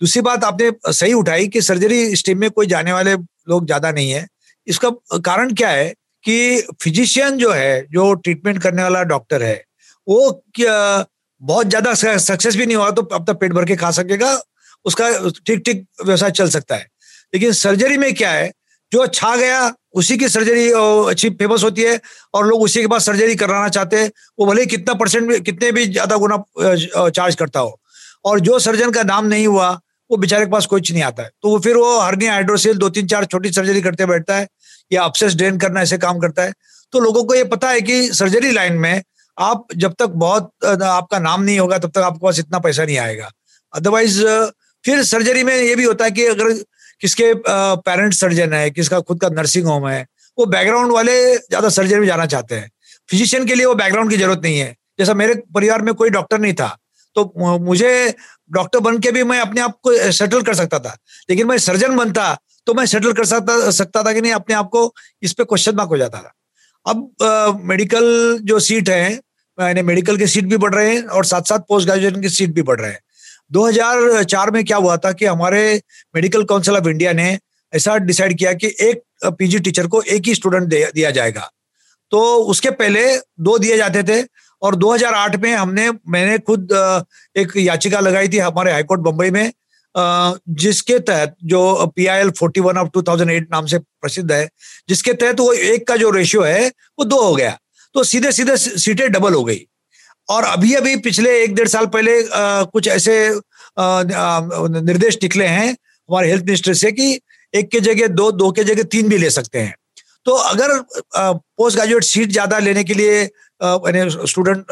दूसरी 0.00 0.22
बात 0.22 0.44
आपने 0.44 0.70
सही 0.88 1.12
उठाई 1.12 1.48
कि 1.48 1.60
सर्जरी 1.62 2.16
स्ट्रीम 2.16 2.38
में 2.40 2.50
कोई 2.50 2.66
जाने 2.66 2.92
वाले 2.92 3.14
लोग 3.14 3.66
ज़्यादा 3.66 3.90
नहीं 3.92 4.10
है। 4.10 4.26
इसका 4.66 4.90
कारण 5.20 5.52
क्या 5.54 5.68
है 5.68 5.88
कि 6.24 6.66
फिजिशियन 6.82 7.36
जो 7.38 7.50
है, 7.52 7.80
जो 7.82 8.12
ट्रीटमेंट 8.14 8.62
करने 8.62 8.82
वाला 8.82 9.02
डॉक्टर 9.04 9.42
है, 9.42 9.62
वो 10.06 10.42
बहुत 10.58 11.66
ज़्यादा 11.66 11.94
सक्सेस 11.94 12.56
भी 12.56 12.66
नहीं 12.66 12.76
हुआ 12.76 12.90
तो 12.90 13.02
तक 13.02 13.38
पेट 13.40 13.52
भर 13.52 13.64
के 13.64 13.76
खा 13.76 13.90
सकेगा, 13.92 14.38
उसका 14.84 15.08
ठीक 15.46 15.62
ठीक 15.66 15.86
व्यवसाय 16.04 16.30
चल 16.32 16.48
सकता 16.50 16.76
है। 16.76 16.86
लेकिन 17.32 17.52
सर्जरी 17.54 17.96
में 17.98 18.14
क्या 18.14 18.30
है 18.30 18.50
जो 18.92 19.06
छा 19.08 19.34
गया, 19.36 19.72
उसी 19.94 20.16
की 20.18 20.28
सर्जरी 20.28 20.70
अच्छी 21.10 21.30
फ़ेमस 21.30 21.64
होती 21.64 21.82
है 21.82 22.00
और 22.34 22.46
लोग 22.46 22.62
उसी 22.62 22.80
के 22.80 22.86
बाद 22.86 23.00
सर्जरी 23.00 23.34
कराना 23.36 23.68
चाहते 23.68 23.96
हैं, 23.96 24.10
वो 24.38 24.46
भले 24.46 24.66
कितना 24.66 24.94
परसेंट 24.94 25.28
भी, 25.28 25.38
कितने 25.40 25.70
भी 25.72 25.86
ज़्यादा 25.86 26.16
गुना 26.16 27.08
चार्ज 27.10 27.34
करता 27.34 27.60
हो। 27.60 27.78
और 28.24 28.40
जो 28.40 28.58
सर्जन 28.58 28.90
का 28.90 29.02
नाम 29.04 29.26
नहीं 29.26 29.46
हुआ, 29.46 29.70
वो 30.10 30.16
बेचारे 30.16 30.44
के 30.44 30.50
पास 30.50 30.66
कुछ 30.66 30.92
नहीं 30.92 31.02
आता 31.02 31.22
है। 31.22 31.30
तो 31.42 31.50
वो 31.50 31.58
फिर 31.60 31.76
वो 31.76 31.98
हरनिया 32.00 32.32
हाइड्रोसिल 32.32 32.76
दो 32.78 32.88
तीन 32.90 33.06
चार 33.06 33.24
छोटी 33.26 33.52
सर्जरी 33.52 33.82
करते 33.82 34.06
बैठता 34.06 34.36
है, 34.36 34.48
या 34.90 35.02
अपसेस 35.02 35.34
ड्रेन 35.34 35.58
करना 35.58 35.82
ऐसे 35.82 35.98
काम 35.98 36.18
करता 36.20 36.42
है। 36.42 36.52
तो 36.92 37.00
लोगों 37.00 37.24
को 37.24 37.34
ये 37.34 37.44
पता 37.46 37.70
है 37.70 37.80
कि 37.80 38.02
सर्जरी 38.14 38.50
लाइन 38.52 38.78
में 38.78 39.02
आप 39.38 39.66
जब 39.76 39.94
तक 39.98 40.08
बहुत 40.16 40.50
आपका 40.64 41.18
नाम 41.18 41.42
नहीं 41.42 41.58
होगा, 41.58 41.78
तब 41.78 41.90
तक 41.90 42.00
आपके 42.00 42.18
पास 42.22 42.38
इतना 42.38 42.58
पैसा 42.58 42.84
नहीं 42.84 42.98
आएगा। 42.98 43.30
अदरवाइज़ 43.72 44.22
फिर 44.84 45.02
सर्जरी 45.04 45.44
में 45.44 45.54
ये 45.54 45.74
भी 45.76 45.84
होता 45.84 46.04
है 46.04 46.10
कि 46.10 46.24
अगर 46.26 46.52
किसके 47.00 47.32
पेरेंट 47.46 48.14
सर्जन 48.14 48.52
है, 48.52 48.70
किसका 48.70 49.00
खुद 49.00 49.20
का 49.20 49.28
नर्सिंग 49.30 49.66
होम 49.66 49.88
है, 49.88 50.06
वो 50.38 50.46
बैकग्राउंड 50.48 50.92
वाले 50.92 51.14
ज़्यादा 51.36 51.68
सर्जरी 51.70 52.00
में 52.00 52.06
जाना 52.06 52.26
चाहते 52.26 52.54
हैं। 52.54 52.70
फिजिशियन 53.08 53.46
के 53.46 53.54
लिए 53.54 53.66
वो 53.66 53.74
बैकग्राउंड 53.76 54.10
की 54.10 54.16
ज़रूरत 54.16 54.40
नहीं 54.42 54.58
है। 54.58 54.74
जैसा 54.98 55.14
मेरे 55.14 55.34
परिवार 55.54 55.82
में 55.82 55.92
कोई 55.94 56.10
डॉक्टर 56.10 56.38
नहीं 56.40 56.54
था 56.54 56.76
तो 57.16 57.58
मुझे 57.60 58.14
डॉक्टर 58.52 58.80
बन 58.80 58.98
के 58.98 59.10
भी 59.12 59.22
मैं 59.24 59.38
अपने 59.40 59.60
आप 59.60 59.78
को 59.82 59.92
सेटल 60.12 60.42
कर 60.42 60.54
सकता 60.54 60.78
था। 60.78 60.96
लेकिन 61.30 61.46
मैं 61.46 61.56
सर्जन 61.60 61.96
बनता 61.96 62.36
तो 62.66 62.74
मैं 62.74 62.84
सेटल 62.86 63.12
कर 63.12 63.24
सकता 63.26 63.70
सकता 63.72 64.02
था 64.02 64.12
कि 64.12 64.20
नहीं, 64.20 64.32
अपने 64.32 64.54
आप 64.54 64.68
को 64.68 64.92
इस 65.22 65.32
पे 65.32 65.44
क्वेश्चन 65.44 65.76
मार्क 65.76 65.90
हो 65.90 65.96
जाता 65.98 66.18
था। 66.18 66.32
अब 66.86 67.58
मेडिकल 67.64 68.38
जो 68.42 68.58
सीट 68.60 68.88
है 68.88 69.82
मेडिकल 69.82 70.16
के 70.16 70.26
सीट 70.26 70.44
भी 70.44 70.56
बढ़ 70.58 70.74
रहे 70.74 70.94
हैं 70.94 71.02
और 71.04 71.24
साथ 71.24 71.48
साथ 71.48 71.58
पोस्ट 71.68 71.88
ग्रेजुएशन 71.88 72.20
की 72.22 72.28
सीट 72.30 72.50
भी 72.50 72.62
बढ़ 72.62 72.80
रहे 72.80 72.90
हैं। 72.90 73.00
2004 73.50 74.50
में 74.50 74.64
क्या 74.64 74.76
हुआ 74.76 74.96
था 74.96 75.12
कि 75.12 75.24
हमारे 75.26 75.80
मेडिकल 76.14 76.44
काउंसिल 76.44 76.76
ऑफ़ 76.76 76.88
इंडिया 76.88 77.12
ने 77.12 77.38
ऐसा 77.72 77.96
डिसाइड 78.00 78.36
किया 78.38 78.52
कि 78.54 78.74
एक 78.80 79.02
पीजी 79.38 79.58
टीचर 79.58 79.86
को 79.86 80.02
एक 80.02 80.26
ही 80.26 80.34
स्टूडेंट 80.34 80.64
दिया 80.64 81.10
जाएगा। 81.10 81.50
तो 82.12 82.20
उसके 82.44 82.70
पहले 82.72 83.16
दो 83.16 83.56
दिए 83.58 83.76
जाते 83.76 84.02
थे 84.02 84.22
और 84.62 84.74
2008 84.76 85.36
में 85.36 85.54
हमने, 85.54 85.90
मैंने 85.90 86.38
खुद 86.38 86.72
एक 87.36 87.52
याचिका 87.56 88.00
लगाई 88.00 88.28
थी 88.28 88.38
हमारे 88.38 88.72
हाईकोर्ट 88.72 89.00
बम्बई 89.00 89.30
में 89.30 89.52
जिसके 89.94 90.98
तहत 91.00 91.36
जो 91.44 91.86
P 91.96 92.06
I 92.06 92.20
L 92.20 92.30
forty 92.30 92.60
one 92.60 92.78
of 92.78 92.88
two 92.94 93.02
thousand 93.02 93.30
eight 93.30 93.48
नाम 93.52 93.66
से 93.66 93.78
प्रसिद्ध 93.78 94.30
है, 94.32 94.48
जिसके 94.88 95.12
तहत 95.12 95.40
वो 95.40 95.52
एक 95.52 95.86
का 95.88 95.96
जो 95.96 96.10
रेशियो 96.10 96.42
है, 96.42 96.68
वो 96.68 97.04
दो 97.04 97.20
हो 97.22 97.34
गया। 97.34 97.58
तो 97.94 98.04
सीधे 98.04 98.32
सीधे 98.32 98.56
सीटें 98.56 99.10
डबल 99.12 99.34
हो 99.34 99.44
गई। 99.44 99.66
और 100.30 100.44
अभी 100.44 100.74
अभी 100.74 100.96
पिछले 100.96 101.30
एक 101.42 101.54
डेढ़ 101.54 101.68
साल 101.68 101.86
पहले 101.86 102.22
आ, 102.22 102.62
कुछ 102.64 102.88
ऐसे 102.88 103.16
आ, 103.28 104.02
निर्देश 104.80 105.18
निकले 105.22 105.46
हैं 105.46 105.70
हमारे 105.70 106.28
हेल्थ 106.28 106.44
मिनिस्टर 106.44 106.74
से 106.74 106.92
कि 106.92 107.18
एक 107.54 107.70
के 107.70 107.80
जगह 107.80 108.06
दो 108.08 108.30
दो 108.32 108.50
के 108.52 108.64
जगह 108.64 108.82
तीन 108.92 109.08
भी 109.08 109.18
ले 109.18 109.30
सकते 109.30 109.58
हैं। 109.58 109.74
तो 110.26 110.32
अगर 110.32 110.78
पोस्ट 111.16 111.76
ग्रेजुएट 111.78 112.04
सीट 112.04 112.30
ज़्यादा 112.30 112.58
लेने 112.58 112.84
के 112.84 112.94
लिए 112.94 113.24
स्टूडेंट 113.60 114.64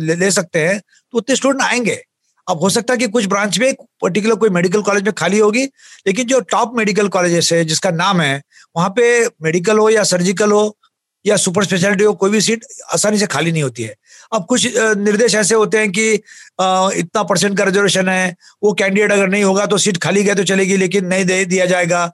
ले, 0.00 0.14
ले 0.14 0.30
सकते 0.30 0.58
हैं 0.58 0.80
तो 0.80 1.18
उतने 1.18 1.36
स्टूडेंट 1.36 1.62
आएँगे। 1.62 2.00
अब 2.46 2.60
हो 2.60 2.70
सकता 2.70 2.92
है 2.92 2.98
कि 2.98 3.06
कुछ 3.08 3.26
ब्रांच 3.26 3.58
में 3.58 3.74
पर्टिकुलर 4.02 4.34
कोई 4.36 4.50
मेडिकल 4.50 4.82
कॉलेज 4.82 5.04
में 5.04 5.12
खाली 5.18 5.38
होगी 5.38 5.64
लेकिन 6.06 6.26
जो 6.26 6.40
टॉप 6.50 6.72
मेडिकल 6.76 7.08
कॉलेजेस 7.08 7.52
है 7.52 7.64
जिसका 7.64 7.90
नाम 7.90 8.20
है 8.20 8.42
वहाँ 8.76 8.88
पे 8.96 9.06
मेडिकल 9.42 9.78
हो 9.78 9.88
या 9.90 10.02
सर्जिकल 10.04 10.52
हो 10.52 10.64
या 11.24 11.36
सुपर 11.36 11.64
स्पेशलिटी 11.64 12.04
हो, 12.04 12.12
कोई 12.14 12.30
भी 12.30 12.40
सीट 12.40 12.64
आसानी 12.92 13.18
से 13.18 13.26
खाली 13.26 13.52
नहीं 13.52 13.62
होती 13.62 13.82
है। 13.82 13.94
अब 14.32 14.44
कुछ 14.46 14.66
निर्देश 14.76 15.34
ऐसे 15.34 15.54
होते 15.54 15.78
हैं 15.78 15.90
कि 15.92 16.12
इतना 16.12 17.22
परसेंट 17.22 17.56
का 17.58 17.64
रिजर्वेशन 17.64 18.08
है, 18.08 18.34
वो 18.62 18.72
कैंडिडेट 18.72 19.12
अगर 19.12 19.28
नहीं 19.28 19.44
होगा 19.44 19.66
तो 19.66 19.78
सीट 19.78 19.96
खाली 19.98 20.22
गए 20.22 20.34
तो 20.34 20.44
चलेगी, 20.44 20.76
लेकिन 20.76 21.06
नहीं 21.06 21.24
दे 21.24 21.44
दिया 21.44 21.66
जाएगा 21.66 22.06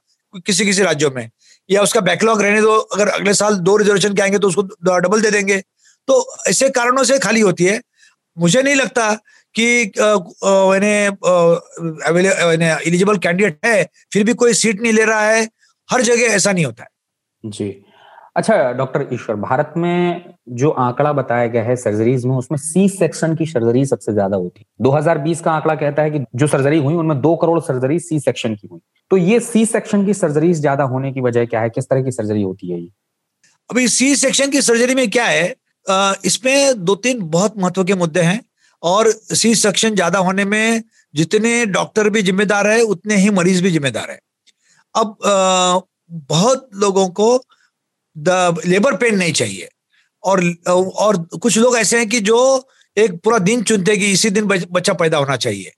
किसी 0.47 0.65
किसी 0.65 0.83
राज्यों 0.83 1.11
में। 1.11 1.31
या 1.69 1.83
उसका 1.83 2.01
बैकलॉग 2.01 2.43
रहने 2.43 2.61
दो, 2.61 2.77
अगर 2.77 3.09
अगले 3.09 3.35
साल 3.35 3.55
दो 3.59 3.77
रिजर्वेशन 3.77 4.15
के 4.15 4.23
आएँगे 4.23 4.39
तो 4.39 4.49
उसको 4.49 4.63
डबल 5.01 5.21
दे 5.23 5.31
देंगे। 5.31 5.63
तो 6.09 6.25
ऐसे 6.49 6.69
कारणों 6.71 7.05
से 7.05 7.19
खाली 7.19 7.41
होती 7.41 7.65
है। 7.65 7.81
मुझे 8.37 8.63
नहीं 8.63 8.75
लगता 8.75 9.13
कि 9.55 9.67
एलिजिबल 12.87 13.19
कैंडिडेट 13.19 13.59
है, 13.65 13.89
फिर 14.13 14.25
भी 14.25 14.35
कोई 14.35 14.55
सीट 14.55 14.81
नहीं 14.83 14.93
ले 14.93 15.05
रहा 15.05 15.23
है। 15.23 15.49
हर 15.89 16.03
जगह 16.03 16.35
ऐसा 16.35 16.53
नहीं 16.53 16.65
होता 16.65 16.83
है। 16.83 16.89
जी। 17.45 17.71
अच्छा 18.37 18.71
डॉक्टर 18.73 19.07
ईश्वर, 19.13 19.37
भारत 19.37 19.73
में 19.77 20.35
जो 20.57 20.71
आंकड़ा 20.71 21.13
बताया 21.13 21.47
गया 21.47 21.63
है 21.63 21.75
सर्जरीज 21.77 22.25
में, 22.25 22.35
उसमें 22.37 22.59
सी 22.59 22.89
सेक्शन 22.89 23.35
की 23.37 23.47
सर्जरी 23.47 23.85
सबसे 23.87 24.13
ज़्यादा 24.13 24.37
होती 24.37 24.61
है। 24.61 24.67
2020 24.81 25.41
का 25.41 25.53
आंकड़ा 25.53 25.75
कहता 25.75 26.03
है 26.03 26.11
कि 26.11 26.21
जो 26.35 26.47
सर्जरी 26.47 26.79
हुई, 26.79 26.95
उनमें 26.95 27.21
दो 27.21 27.35
करोड़ 27.37 27.59
सर्जरी 27.61 27.99
सी 28.01 28.21
सेक्शन 28.21 28.55
की 28.55 28.69
हुई। 28.71 28.81
तो 29.11 29.17
ये 29.17 29.41
सी 29.41 29.65
सेक्शन 29.67 30.05
की 30.07 30.15
सर्जरीज 30.15 30.61
ज़्यादा 30.61 30.85
होने 30.85 31.13
की 31.13 31.21
वजह 31.21 31.45
क्या 31.47 31.61
है? 31.61 31.71
किस 31.71 31.89
तरह 31.89 32.03
की 32.03 32.11
सर्जरी 32.13 32.43
होती 32.43 32.71
है 32.71 32.81
ये? 32.81 32.89
अभी 33.71 33.89
सी 33.89 34.15
सेक्शन 34.17 34.51
की 34.51 34.63
सर्जरी 34.63 34.95
में 34.95 35.09
क्या 35.11 35.25
है 35.27 35.55
इसमें 36.25 36.85
दो 36.85 36.95
तीन 36.97 37.21
बहुत 37.31 37.59
महत्व 37.59 37.85
के 37.85 37.95
मुद्दे 37.97 38.21
हैं 38.23 38.41
और 38.83 39.11
सी 39.11 39.55
सेक्शन 39.57 39.95
ज़्यादा 39.95 40.19
होने 40.21 40.45
में 40.45 40.83
जितने 41.15 41.65
डॉक्टर 41.69 42.09
भी 42.11 42.23
जिम्मेदार 42.23 42.67
है, 42.67 42.81
उतने 42.83 43.17
ही 43.17 43.31
मरीज़ 43.33 43.63
भी 43.63 43.71
जिम्मेदार 43.71 44.11
है। 44.11 44.19
अब 44.95 45.17
बहुत 46.11 46.69
लोगों 46.75 47.09
को 47.11 47.37
लेबर 48.17 48.97
पेन 48.97 49.17
नहीं 49.19 49.33
चाहिए। 49.33 49.69
और 50.23 50.43
और 50.69 51.17
कुछ 51.35 51.59
लोग 51.59 51.77
ऐसे 51.77 51.99
हैं 51.99 52.09
कि 52.09 52.21
जो 52.21 52.39
एक 52.97 53.13
पूरा 53.25 53.39
दिन 53.41 53.63
चुनते 53.63 53.91
हैं 53.91 54.01
कि 54.01 54.11
इसी 54.13 54.31
दिन 54.31 54.47
बच्चा 54.47 54.93
पैदा 54.95 55.19
होना 55.19 55.37
चाहिए। 55.37 55.73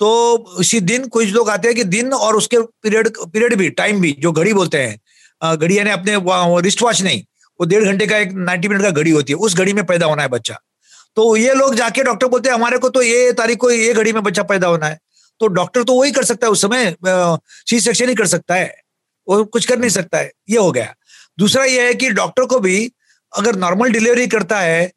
तो 0.00 0.60
इसी 0.60 0.80
दिन 0.80 1.06
कुछ 1.08 1.28
लोग 1.28 1.50
आते 1.50 1.68
हैं 1.68 1.76
कि 1.76 1.84
दिन 1.86 2.12
और 2.12 2.36
उसके 2.36 2.58
पीरियड 2.58 3.08
पीरियड 3.22 3.54
भी, 3.54 3.68
टाइम 3.70 4.00
भी, 4.00 4.12
जो 4.18 4.32
घड़ी 4.32 4.52
बोलते 4.52 4.78
हैं। 4.78 5.56
घड़ी 5.56 5.78
यानी 5.78 5.90
अपने 5.90 6.16
रिस्ट 6.62 6.82
वॉच 6.82 7.02
नहीं, 7.02 7.22
वो 7.60 7.66
डेढ़ 7.66 7.84
घंटे 7.84 8.06
का 8.06 8.18
एक 8.18 8.32
नाइन्टी 8.34 8.68
मिनट 8.68 8.82
का 8.82 8.90
घड़ी 8.90 9.10
होती 9.10 9.32
है, 9.32 9.36
उस 9.36 9.56
घड़ी 9.56 9.72
में 9.72 9.84
पैदा 9.86 10.06
होना 10.06 10.22
है 10.22 10.28
बच्चा। 10.28 10.58
तो 11.16 11.36
ये 11.36 11.54
लोग 11.54 11.74
जाके 11.74 12.02
डॉक्टर 12.02 12.26
बोलते 12.26 12.48
हैं, 12.48 12.56
हमारे 12.56 12.78
को 12.78 12.88
तो 12.88 13.02
ये 13.02 13.32
तारीख 13.32 13.58
को 13.58 13.70
ये 13.70 13.92
घड़ी 13.94 14.12
में 14.12 14.22
बच्चा 14.22 14.42
पैदा 14.44 14.68
होना 14.68 14.86
है। 14.86 14.98
तो 15.40 15.46
डॉक्टर 15.48 15.82
तो 15.82 15.94
वही 15.94 16.10
कर 16.12 16.24
सकता 16.24 16.46
है, 16.46 16.50
उस 16.52 16.62
समय 16.62 16.94
सी 17.04 17.80
सेक्शन 17.80 18.08
ही 18.08 18.14
कर 18.14 18.26
सकता 18.26 18.54
है। 18.54 18.74
वो 19.26 19.44
कुछ 19.44 19.66
कर 19.66 19.78
नहीं 19.78 19.90
सकता 19.90 20.18
है, 20.18 20.30
ये 20.50 20.58
हो 20.58 20.72
गया। 20.72 20.94
दूसरा 21.40 21.64
यह 21.64 21.82
है 21.82 21.94
कि 21.94 22.10
डॉक्टर 22.12 22.44
को 22.46 22.58
भी 22.60 22.90
अगर 23.32 23.56
नॉर्मल 23.58 23.92
डिलीवरी 23.92 24.26
करता 24.28 24.58
है 24.60 24.90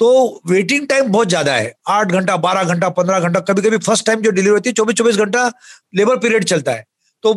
तो 0.00 0.08
वेटिंग 0.48 0.86
टाइम 0.88 1.08
बहुत 1.12 1.28
ज़्यादा 1.28 1.52
है। 1.54 1.72
आठ 1.88 2.06
घंटा, 2.08 2.36
बारह 2.38 2.62
घंटा, 2.64 2.88
पंद्रह 2.90 3.20
घंटा 3.20 3.40
कभी 3.42 3.62
कभी 3.62 3.78
फ़र्स्ट 3.78 4.06
टाइम 4.06 4.20
जो 4.22 4.30
डिलीवरी 4.30 4.52
होती 4.52 4.68
है 4.68 4.74
चौबीस 4.74 4.96
चौबीस 4.96 5.16
घंटा 5.16 5.46
लेबर 5.94 6.18
पीरियड 6.18 6.44
चलता 6.46 6.72
है। 6.72 6.84
तो 7.24 7.32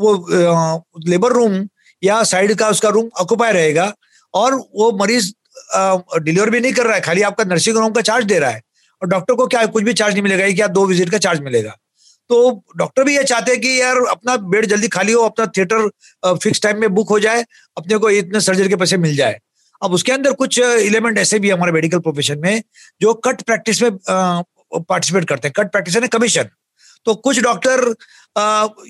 वो 0.00 0.84
लेबर 1.06 1.32
रूम 1.32 1.56
या 2.02 2.22
साइड 2.24 2.54
का 2.54 2.68
उसका 2.68 2.88
रूम 2.90 3.08
ऑक्यूपाई 3.20 3.52
रहेगा 3.52 3.92
और 4.34 4.54
वो 4.54 4.90
मरीज़ 4.98 5.32
डिलीवर 6.18 6.50
भी 6.50 6.60
नहीं 6.60 6.72
कर 6.72 6.86
रहा 6.86 6.94
है, 6.94 7.00
खाली 7.00 7.22
आपका 7.22 7.44
नर्सिंग 7.44 7.76
होम 7.76 7.92
का 7.92 8.00
चार्ज 8.02 8.24
दे 8.26 8.38
रहा 8.38 8.50
है। 8.50 8.62
और 9.02 9.08
डॉक्टर 9.08 9.34
को 9.34 9.46
क्या 9.46 9.64
कुछ 9.68 9.84
भी 9.84 9.92
चार्ज 9.94 10.14
नहीं 10.14 10.22
मिलेगा 10.22 10.50
क्या 10.52 10.66
दो 10.70 10.84
विज़िट 10.86 11.10
का 11.10 11.18
चार्ज 11.18 11.40
मिलेगा। 11.42 11.76
तो 12.30 12.62
डॉक्टर 12.76 13.04
भी 13.04 13.16
ये 13.16 13.22
चाहते 13.24 13.52
हैं 13.52 13.60
कि 13.60 13.80
यार 13.80 13.96
अपना 14.10 14.36
बेड 14.36 14.66
जल्दी 14.66 14.88
खाली 14.88 15.12
हो, 15.12 15.22
अपना 15.22 15.46
थिएटर 15.46 16.36
फिक्स 16.36 16.62
टाइम 16.62 16.80
में 16.80 16.94
बुक 16.94 17.10
हो 17.10 17.18
जाए, 17.20 17.44
अपने 17.76 17.98
को 17.98 18.10
इतने 18.12 18.40
सर्जरी 18.42 18.68
के 18.68 18.76
पैसे 18.76 18.96
मिल 18.98 19.16
जाए। 19.16 19.38
अब 19.82 19.92
उसके 19.92 20.12
अंदर 20.12 20.32
कुछ 20.34 20.58
एलिमेंट 20.58 21.18
ऐसे 21.18 21.38
भी 21.38 21.50
हमारे 21.50 21.72
मेडिकल 21.72 21.98
प्रोफेशन 22.00 22.38
में, 22.38 22.62
जो 23.00 23.14
कट 23.16 23.42
प्रैक्टिस 23.42 23.82
में 23.82 23.98
पार्टिसिपेट 24.02 25.28
करते 25.28 25.48
हैं। 25.48 25.52
कट 25.56 25.72
प्रैक्टिस 25.72 25.96
है 25.96 26.08
कमीशन 26.08 26.48
तो 27.06 27.14
कुछ 27.16 27.40
डॉक्टर 27.42 27.94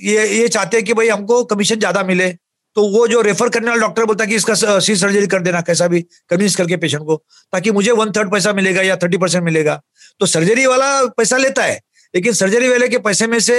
ये 0.00 0.26
ये 0.28 0.48
चाहते 0.48 0.76
हैं 0.76 0.84
कि 0.86 0.94
भाई 0.94 1.08
हमको 1.08 1.42
कमीशन 1.46 1.78
ज़्यादा 1.78 2.02
मिले। 2.04 2.28
तो 2.76 2.82
वो 2.90 3.06
जो 3.08 3.20
रेफर 3.20 3.48
करने 3.48 3.68
वाला 3.68 3.80
डॉक्टर 3.80 4.04
बोलता 4.04 4.24
है 4.24 4.30
कि 4.30 4.36
इसका 4.36 4.54
सी 4.80 4.94
सर्जरी 4.96 5.26
कर 5.26 5.40
देना, 5.42 5.60
कैसा 5.60 5.86
भी 5.88 6.00
कन्विंस 6.30 6.56
करके 6.56 6.76
पेशेंट 6.76 7.02
को, 7.02 7.16
ताकि 7.52 7.70
मुझे 7.72 7.92
वन 7.92 8.10
थर्ड 8.12 8.30
पैसा 8.32 8.52
मिलेगा 8.52 8.82
या 8.82 8.96
थर्टी 8.96 9.18
परसेंट 9.18 9.44
मिलेगा। 9.44 9.80
तो 10.20 10.26
सर्जरी 10.26 10.66
वाला 10.66 11.04
पैसा 11.16 11.36
लेता 11.36 11.62
है। 11.62 11.80
लेकिन 12.14 12.32
सर्जरी 12.32 12.68
वाले 12.68 12.88
के 12.88 12.98
पैसे 12.98 13.26
में 13.26 13.38
से 13.40 13.56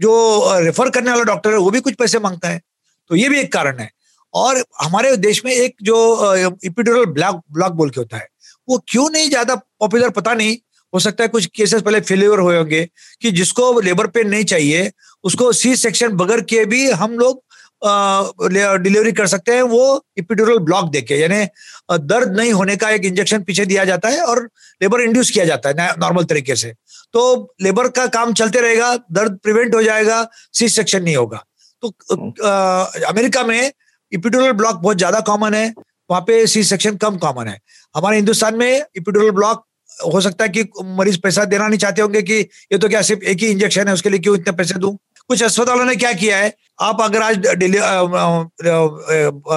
जो 0.00 0.12
रेफर 0.60 0.90
करने 0.90 1.10
वाला 1.10 1.22
डॉक्टर 1.24 1.50
है, 1.50 1.58
वो 1.58 1.70
भी 1.70 1.80
कुछ 1.80 1.94
पैसे 1.94 2.18
माँगता 2.18 2.48
है। 2.48 2.60
तो 3.10 3.16
ये 3.16 3.28
भी 3.28 3.38
एक 3.40 3.52
कारण 3.52 3.78
है। 3.78 3.90
और 4.34 4.62
हमारे 4.80 5.16
देश 5.16 5.44
में 5.44 5.52
एक 5.52 5.76
जो 5.82 6.56
इपिडोरल 6.64 7.04
ब्लॉक 7.06 7.42
ब्लॉक 7.52 7.72
बोल 7.72 7.90
के 7.90 8.00
होता 8.00 8.16
है, 8.16 8.28
वो 8.68 8.78
क्यों 8.88 9.08
नहीं 9.10 9.28
ज़्यादा 9.28 9.54
पॉपुलर 9.54 10.10
पता 10.10 10.34
नहीं। 10.34 10.56
हो 10.92 10.98
सकता 10.98 11.24
है 11.24 11.28
कुछ 11.28 11.46
केसेस 11.46 11.82
पहले 11.82 12.00
फेलियर 12.00 12.38
हुए 12.38 12.56
होंगे 12.56 12.84
कि 13.22 13.30
जिसको 13.30 13.80
लेबर 13.80 14.06
पेन 14.06 14.28
नहीं 14.28 14.44
चाहिए, 14.44 14.90
उसको 15.24 15.52
सी 15.52 15.74
सेक्शन 15.76 16.12
बगर 16.16 16.40
के 16.42 16.64
भी 16.64 16.90
हम 16.90 17.18
लोग 17.18 17.42
डिलीवरी 17.82 19.12
कर 19.12 19.26
सकते 19.26 19.54
हैं 19.54 19.62
वो 19.64 20.04
इपिडोरल 20.18 20.58
ब्लॉक 20.60 20.90
देके 20.90 21.16
यानी 21.16 21.44
दर्द 22.04 22.36
नहीं 22.36 22.52
होने 22.52 22.76
का 22.76 22.90
एक 22.90 23.04
इंजेक्शन 23.04 23.42
पीछे 23.42 23.64
दिया 23.66 23.84
जाता 23.84 24.08
है 24.08 24.20
और 24.22 24.42
लेबर 24.80 25.00
इंड्यूस 25.00 25.30
किया 25.30 25.44
जाता 25.44 25.68
है 25.68 25.94
नॉर्मल 26.00 26.24
तरीके 26.24 26.56
से। 26.56 26.72
तो 27.14 27.54
लेबर 27.62 27.88
का 27.90 28.06
काम 28.08 28.32
चलते 28.34 28.60
रहेगा 28.60 28.94
दर्द 29.12 29.38
प्रिवेंट 29.42 29.74
हो 29.74 29.82
जाएगा 29.82 30.26
सी 30.52 30.68
सेक्शन 30.68 31.02
नहीं 31.02 31.16
होगा। 31.16 31.44
तो 31.82 31.88
आ, 32.44 32.84
अमेरिका 33.08 33.42
में 33.44 33.72
इपिडोरल 34.12 34.52
ब्लॉक 34.52 34.76
बहुत 34.76 34.96
ज़्यादा 34.96 35.20
कॉमन 35.22 35.54
है 35.54 35.72
वहाँ 36.10 36.20
पे 36.26 36.46
सी 36.46 36.62
सेक्शन 36.64 36.96
कम 36.96 37.16
कॉमन 37.18 37.48
है। 37.48 37.58
हमारे 37.94 38.16
हिंदुस्तान 38.16 38.56
में 38.56 38.84
इपिडोरल 38.96 39.30
ब्लॉक 39.30 39.64
हो 40.12 40.20
सकता 40.20 40.44
है 40.44 40.50
कि 40.50 40.64
मरीज़ 40.96 41.18
पैसा 41.20 41.44
देना 41.44 41.66
नहीं 41.68 41.78
चाहते 41.78 42.02
होंगे 42.02 42.22
कि 42.22 42.34
ये 42.72 42.78
तो 42.78 42.88
क्या 42.88 43.02
सिर्फ़ 43.02 43.22
एक 43.24 43.38
ही 43.40 43.46
इंजेक्शन 43.46 43.88
है 43.88 43.94
उसके 43.94 44.10
लिए 44.10 44.20
क्यों 44.20 44.34
इतने 44.36 44.52
पैसे 44.56 44.74
दूँ? 44.78 44.96
कुछ 45.30 45.42
अस्पतालों 45.42 45.84
ने 45.84 45.94
क्या 45.96 46.12
किया 46.14 46.36
है? 46.38 46.52
आप 46.80 47.00
अगर 47.00 47.22
आज 47.22 47.36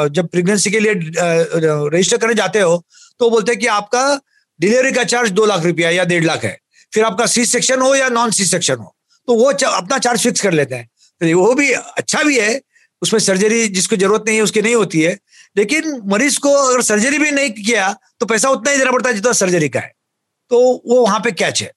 जब 0.10 0.28
प्रेगनेंसी 0.28 0.72
के 0.72 0.80
लिए 0.80 0.94
रजिस्टर 0.94 2.18
करने 2.18 2.34
जाते 2.34 2.60
हो 2.60 2.84
तो 3.20 3.30
बोलते 3.30 3.52
हैं 3.52 3.60
कि 3.60 3.68
आपका 3.70 4.20
डिलीवरी 4.60 4.92
का 4.92 5.04
चार्ज 5.06 5.32
दो 5.32 5.46
लाख 5.46 5.64
रुपया 5.66 5.90
या 5.90 6.04
डेढ़ 6.06 6.24
लाख 6.24 6.44
है। 6.44 6.58
फिर 6.94 7.04
आपका 7.04 7.26
सी 7.26 7.46
सेक्शन 7.46 7.82
हो 7.82 7.94
या 7.96 8.10
नॉन 8.10 8.32
सी 8.32 8.46
सेक्शन 8.46 8.76
हो 8.76 8.96
तो 9.28 9.36
वो 9.36 9.52
अपना 9.52 9.98
चार्ज 10.00 10.24
फिक्स 10.24 10.42
कर 10.42 10.54
लेते 10.54 10.76
हैं। 10.76 10.90
तो 11.22 11.40
वो 11.40 11.54
भी 11.56 11.72
अच्छा 11.72 12.24
भी 12.24 12.40
है 12.40 12.60
उसमें 13.02 13.20
सर्जरी 13.20 13.68
जिसको 13.70 13.96
ज़रूरत 13.96 14.24
नहीं 14.28 14.38
है 14.38 14.44
उसकी 14.44 14.62
नहीं 14.62 14.76
होती 14.76 15.02
है। 15.02 15.18
लेकिन 15.58 16.02
मरीज़ 16.06 16.40
को 16.40 16.54
अगर 16.58 16.82
सर्जरी 16.82 17.18
भी 17.20 17.32
नहीं 17.32 17.50
किया 17.54 17.96
तो 18.20 18.26
पैसा 18.26 18.50
उतना 18.50 18.72
ही 18.72 18.78
देना 18.78 18.92
पड़ता 18.92 19.10
है 19.10 19.16
जितना 19.16 19.32
सर्जरी 19.36 19.70
का 19.70 19.80
है। 19.80 19.94
तो 20.52 20.60
वो 20.86 21.02
वहाँ 21.02 21.20
पे 21.20 21.32
कैच 21.34 21.62
है। 21.62 21.72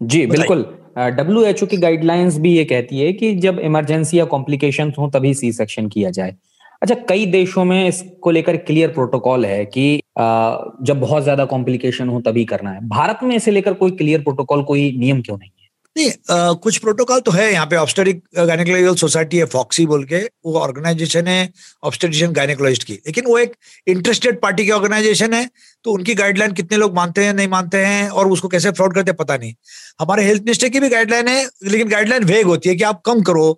जी 0.00 0.26
बिल्कुल। 0.26 0.64
डब्ल्यू 0.96 1.42
एच 1.44 1.62
ओ 1.62 1.66
की 1.66 1.76
गाइडलाइंस 1.76 2.38
भी 2.38 2.52
ये 2.56 2.64
कहती 2.64 2.98
है 2.98 3.12
कि 3.12 3.34
जब 3.36 3.58
इमरजेंसी 3.60 4.18
या 4.18 4.24
कॉम्प्लिकेशन 4.26 4.92
हो, 4.98 5.08
तभी 5.10 5.32
सी 5.34 5.52
सेक्शन 5.52 5.88
किया 5.88 6.10
जाए। 6.10 6.36
अच्छा 6.82 6.94
कई 7.08 7.26
देशों 7.26 7.64
में 7.64 7.86
इसको 7.88 8.30
लेकर 8.30 8.56
क्लियर 8.56 8.88
प्रोटोकॉल 8.90 9.44
है 9.46 9.64
कि 9.66 10.00
जब 10.18 11.00
बहुत 11.00 11.22
ज़्यादा 11.22 11.44
कॉम्प्लिकेशन 11.44 12.08
हो, 12.08 12.20
तभी 12.20 12.44
करना 12.44 12.70
है। 12.70 12.88
भारत 12.88 13.18
में 13.22 13.34
इसे 13.36 13.50
लेकर 13.50 13.74
कोई 13.74 13.90
क्लियर 13.92 14.22
प्रोटोकॉल 14.22 14.62
कोई 14.64 14.90
नियम 14.98 15.20
क्यों 15.22 15.36
नहीं? 15.38 15.50
नहीं 15.96 16.08
आ, 16.30 16.52
कुछ 16.54 16.78
प्रोटोकॉल 16.78 17.20
तो 17.20 17.30
है 17.30 17.52
यहाँ 17.52 17.66
पे। 17.66 17.76
ऑब्स्टेटिक 17.76 18.22
गायनेकोलॉजिकल 18.36 18.94
सोसाइटी 18.96 19.38
है 19.38 19.44
फॉक्सी 19.46 19.84
बोल 19.86 20.04
के। 20.04 20.18
वो 20.44 20.58
ऑर्गेनाइजेशन 20.60 21.26
है 21.26 21.52
ऑब्स्टेटिशियन 21.82 22.32
गायनेकोलॉजिस्ट 22.32 22.84
की। 22.84 22.92
लेकिन 22.94 23.24
वो 23.26 23.38
एक 23.38 23.54
इंटरेस्टेड 23.86 24.40
पार्टी 24.40 24.64
की 24.64 24.70
ऑर्गेनाइजेशन 24.70 25.34
है 25.34 25.48
तो 25.84 25.92
उनकी 25.92 26.14
गाइडलाइन 26.14 26.52
कितने 26.52 26.78
लोग 26.78 26.94
मानते 26.94 27.24
हैं 27.24 27.34
नहीं 27.34 27.48
मानते 27.48 27.78
हैं 27.84 28.08
और 28.10 28.30
उसको 28.32 28.48
कैसे 28.48 28.70
फ्रॉड 28.72 28.94
करते 28.94 29.10
हैं 29.10 29.16
पता 29.16 29.36
नहीं। 29.36 29.54
हमारे 30.00 30.24
हेल्थ 30.24 30.42
मिनिस्टर 30.42 30.68
की 30.68 30.80
भी 30.80 30.88
गाइडलाइन 30.88 31.28
है 31.28 31.44
लेकिन 31.64 31.88
गाइडलाइन 31.88 32.24
वेग 32.24 32.46
होती 32.46 32.68
है 32.68 32.74
कि 32.76 32.84
आप 32.84 33.02
कम 33.06 33.22
करो 33.22 33.48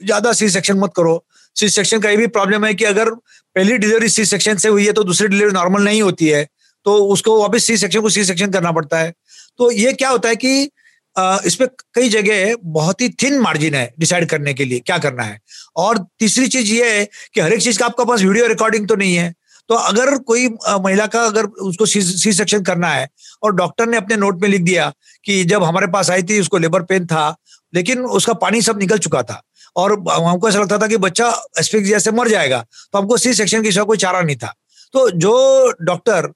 ज़्यादा 0.00 0.32
सी 0.34 0.48
सेक्शन 0.50 0.78
मत 0.78 0.92
करो। 0.96 1.24
सी 1.56 1.68
सेक्शन 1.70 2.00
का 2.00 2.10
ये 2.10 2.16
भी 2.16 2.26
प्रॉब्लम 2.28 2.64
है 2.64 2.72
कि 2.74 2.84
अगर 2.84 3.10
पहली 3.10 3.76
डिलीवरी 3.78 4.08
सी 4.10 4.24
सेक्शन 4.26 4.56
से 4.56 4.68
हुई 4.68 4.86
है 4.86 4.92
तो 4.92 5.04
दूसरी 5.04 5.28
डिलीवरी 5.28 5.52
नॉर्मल 5.52 5.84
नहीं 5.84 6.02
होती 6.02 6.28
है 6.28 6.44
तो 6.86 6.96
उसको 7.12 7.40
वापस 7.40 7.64
सी 7.64 7.76
सेक्शन 7.76 8.00
को 8.00 8.10
सी 8.10 8.24
सेक्शन 8.24 8.50
करना 8.52 8.72
पड़ता 8.72 8.98
है। 8.98 9.12
तो 9.58 9.70
ये 9.72 9.92
क्या 9.94 10.08
होता 10.08 10.28
है 10.28 10.36
कि 10.36 10.70
इसमें 11.16 11.68
कई 11.94 12.08
जगह 12.08 12.54
बहुत 12.64 13.00
ही 13.00 13.08
थिन 13.22 13.38
मार्जिन 13.40 13.74
है 13.74 13.92
डिसाइड 13.98 14.28
करने 14.28 14.54
के 14.54 14.64
लिए 14.64 14.78
क्या 14.78 14.98
करना 14.98 15.22
है? 15.22 15.38
और 15.76 15.98
तीसरी 16.18 16.48
चीज़ 16.48 16.72
ये 16.72 16.90
है 16.90 17.04
कि 17.34 17.40
हर 17.40 17.52
एक 17.52 17.60
चीज़ 17.62 17.78
का 17.78 17.86
आपका 17.86 18.04
पास 18.04 18.22
वीडियो 18.22 18.46
रिकॉर्डिंग 18.46 18.88
तो 18.88 18.96
नहीं 18.96 19.14
है। 19.16 19.34
तो 19.68 19.74
अगर 19.74 20.16
कोई 20.18 20.48
महिला 20.48 21.06
का 21.06 21.24
अगर 21.24 21.44
उसको 21.44 21.86
सी, 21.86 22.02
सेक्शन 22.32 22.62
करना 22.62 22.88
है 22.88 23.08
और 23.42 23.54
डॉक्टर 23.54 23.86
ने 23.86 23.96
अपने 23.96 24.16
नोट 24.16 24.42
में 24.42 24.48
लिख 24.48 24.60
दिया 24.60 24.92
कि 25.24 25.44
जब 25.44 25.64
हमारे 25.64 25.86
पास 25.86 26.10
आई 26.10 26.22
थी 26.22 26.40
उसको 26.40 26.58
लेबर 26.58 26.82
पेन 26.82 27.06
था 27.06 27.34
लेकिन 27.74 28.04
उसका 28.18 28.32
पानी 28.34 28.62
सब 28.62 28.78
निकल 28.78 28.98
चुका 28.98 29.22
था 29.22 29.42
और 29.76 29.92
हमको 30.10 30.48
ऐसा 30.48 30.58
लगता 30.58 30.78
था 30.78 30.86
कि 30.86 30.96
बच्चा 30.96 31.30
एस्पिक्सिया 31.58 31.98
से 31.98 32.10
मर 32.10 32.28
जाएगा 32.28 32.64
तो 32.92 32.98
हमको 32.98 33.16
सी 33.16 33.34
सेक्शन 33.34 33.62
की 33.62 33.72
कोई 33.72 33.96
चारा 33.96 34.20
नहीं 34.20 34.36
था। 34.36 34.54
तो 34.94 35.10
जो 35.10 35.72
डॉक्टर 35.82 36.32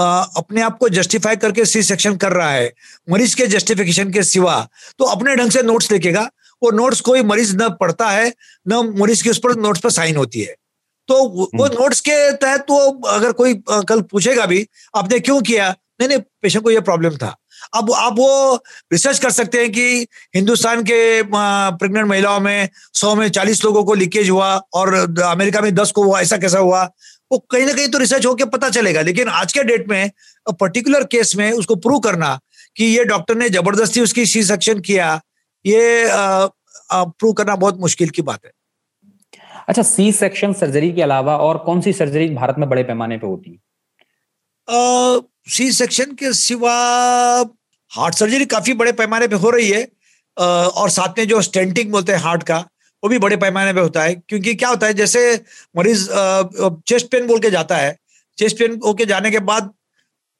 अपने 0.00 0.62
आप 0.62 0.78
को 0.78 0.88
जस्टिफाई 0.88 1.36
करके 1.36 1.64
सी 1.64 1.82
सेक्शन 1.82 2.16
कर 2.16 2.32
रहा 2.32 2.50
है 2.50 2.72
मरीज़ 3.10 3.36
के 3.36 3.46
जस्टिफिकेशन 3.46 4.10
के 4.12 4.22
सिवा 4.22 4.56
तो 4.98 5.04
अपने 5.04 5.34
ढंग 5.36 5.50
से 5.50 5.62
नोट्स 5.62 5.90
लिखेगा। 5.92 6.28
वो 6.62 6.70
नोट्स 6.70 7.00
कोई 7.00 7.22
मरीज़ 7.22 7.56
न 7.56 7.68
पढ़ता 7.80 8.08
है 8.10 8.32
न 8.68 8.94
मरीज़ 8.98 9.24
के 9.24 9.30
उस 9.30 9.38
पर 9.38 9.56
नोट्स 9.56 9.80
पर 9.80 9.90
साइन 9.90 10.16
होती 10.16 10.40
है। 10.40 10.54
तो 11.08 11.14
वो 11.28 11.66
नोट्स 11.66 11.78
हम्म। 11.80 11.92
के 12.08 12.32
तहत 12.36 12.66
वो 12.70 12.78
अगर 13.08 13.32
कोई 13.32 13.54
कल 13.70 14.00
पूछेगा 14.02 14.46
भी 14.46 14.66
आपने 14.96 15.20
क्यों 15.20 15.40
किया? 15.42 15.68
नहीं 16.00 16.08
नहीं 16.08 16.18
पेशेंट 16.42 16.64
को 16.64 16.70
ये 16.70 16.80
प्रॉब्लम 16.80 17.16
था। 17.16 17.36
अब 17.74 17.92
आप 17.92 18.14
वो 18.18 18.54
रिसर्च 18.92 19.18
कर 19.18 19.30
सकते 19.30 19.60
हैं 19.60 19.70
कि 19.72 20.06
हिंदुस्तान 20.34 20.82
के 20.82 21.22
प्रेग्नेंट 21.24 22.06
महिलाओं 22.06 22.40
में 22.40 22.68
सौ 22.94 23.14
में 23.14 23.28
चालीस 23.28 23.64
लोगों 23.64 23.84
को 23.84 23.94
लीकेज 23.94 24.30
हुआ 24.30 24.54
और 24.74 24.94
अमेरिका 25.24 25.60
में 25.60 25.74
दस 25.74 25.90
को 25.90 26.02
हुआ 26.02 26.20
ऐसा 26.20 26.36
कैसा 26.36 26.58
हुआ? 26.58 26.84
वो 27.30 27.38
कहीं 27.50 27.66
ना 27.66 27.72
कहीं 27.72 27.88
तो 27.88 27.98
रिसर्च 27.98 28.26
होके 28.26 28.44
पता 28.46 28.68
चलेगा। 28.70 29.00
लेकिन 29.02 29.28
आज 29.30 29.52
के 29.52 29.62
डेट 29.64 29.88
में 29.88 30.10
पर्टिकुलर 30.60 31.04
केस 31.06 31.34
में 31.36 31.50
उसको 31.52 31.76
प्रूव 31.78 31.98
करना 32.00 32.38
कि 32.76 32.84
ये 32.86 33.04
डॉक्टर 33.04 33.36
ने 33.36 33.48
ज़बरदस्ती 33.50 34.00
उसकी 34.00 34.26
सी 34.26 34.42
सेक्शन 34.44 34.80
किया 34.80 35.20
ये 35.64 36.08
प्रूव 36.92 37.32
करना 37.32 37.56
बहुत 37.56 37.80
मुश्किल 37.80 38.10
की 38.10 38.22
बात 38.22 38.44
है। 38.44 38.52
अच्छा 39.68 39.82
सी 39.84 40.10
सेक्शन 40.14 40.52
सर्जरी 40.54 40.92
के 40.92 41.02
अलावा 41.02 41.36
और 41.38 41.58
कौन 41.64 41.80
सी 41.80 41.92
सर्जरी 41.92 42.28
भारत 42.34 42.58
में 42.58 42.68
बड़े 42.68 42.82
पैमाने 42.84 43.18
पे 43.18 43.26
होती 43.26 43.50
है? 43.50 43.58
सी 45.48 45.70
सेक्शन 45.72 46.14
के 46.14 46.32
सिवा 46.34 46.72
हार्ट 47.92 48.14
सर्जरी 48.14 48.44
काफ़ी 48.46 48.72
बड़े 48.74 48.92
पैमाने 48.92 49.28
पे 49.28 49.36
हो 49.36 49.50
रही 49.50 49.68
है। 49.70 49.86
और 50.36 50.90
साथ 50.90 51.18
में 51.18 51.26
जो 51.28 51.40
स्टेंटिंग 51.42 51.90
बोलते 51.92 52.12
हैं 52.12 52.18
हार्ट 52.20 52.42
का 52.42 52.58
वो 53.02 53.08
भी 53.08 53.18
बड़े 53.18 53.36
पैमाने 53.36 53.72
पे 53.72 53.80
होता 53.80 54.02
है 54.02 54.14
क्योंकि 54.14 54.54
क्या 54.54 54.68
होता 54.68 54.86
है 54.86 54.94
जैसे 54.94 55.20
मरीज़ 55.76 56.06
चेस्ट 56.88 57.10
पेन 57.10 57.26
बोल 57.26 57.38
के 57.38 57.50
जाता 57.50 57.76
है 57.76 57.96
चेस्ट 58.38 58.58
पेन 58.58 58.80
होके 58.84 59.04
जाने 59.06 59.30
के 59.30 59.38
बाद 59.50 59.70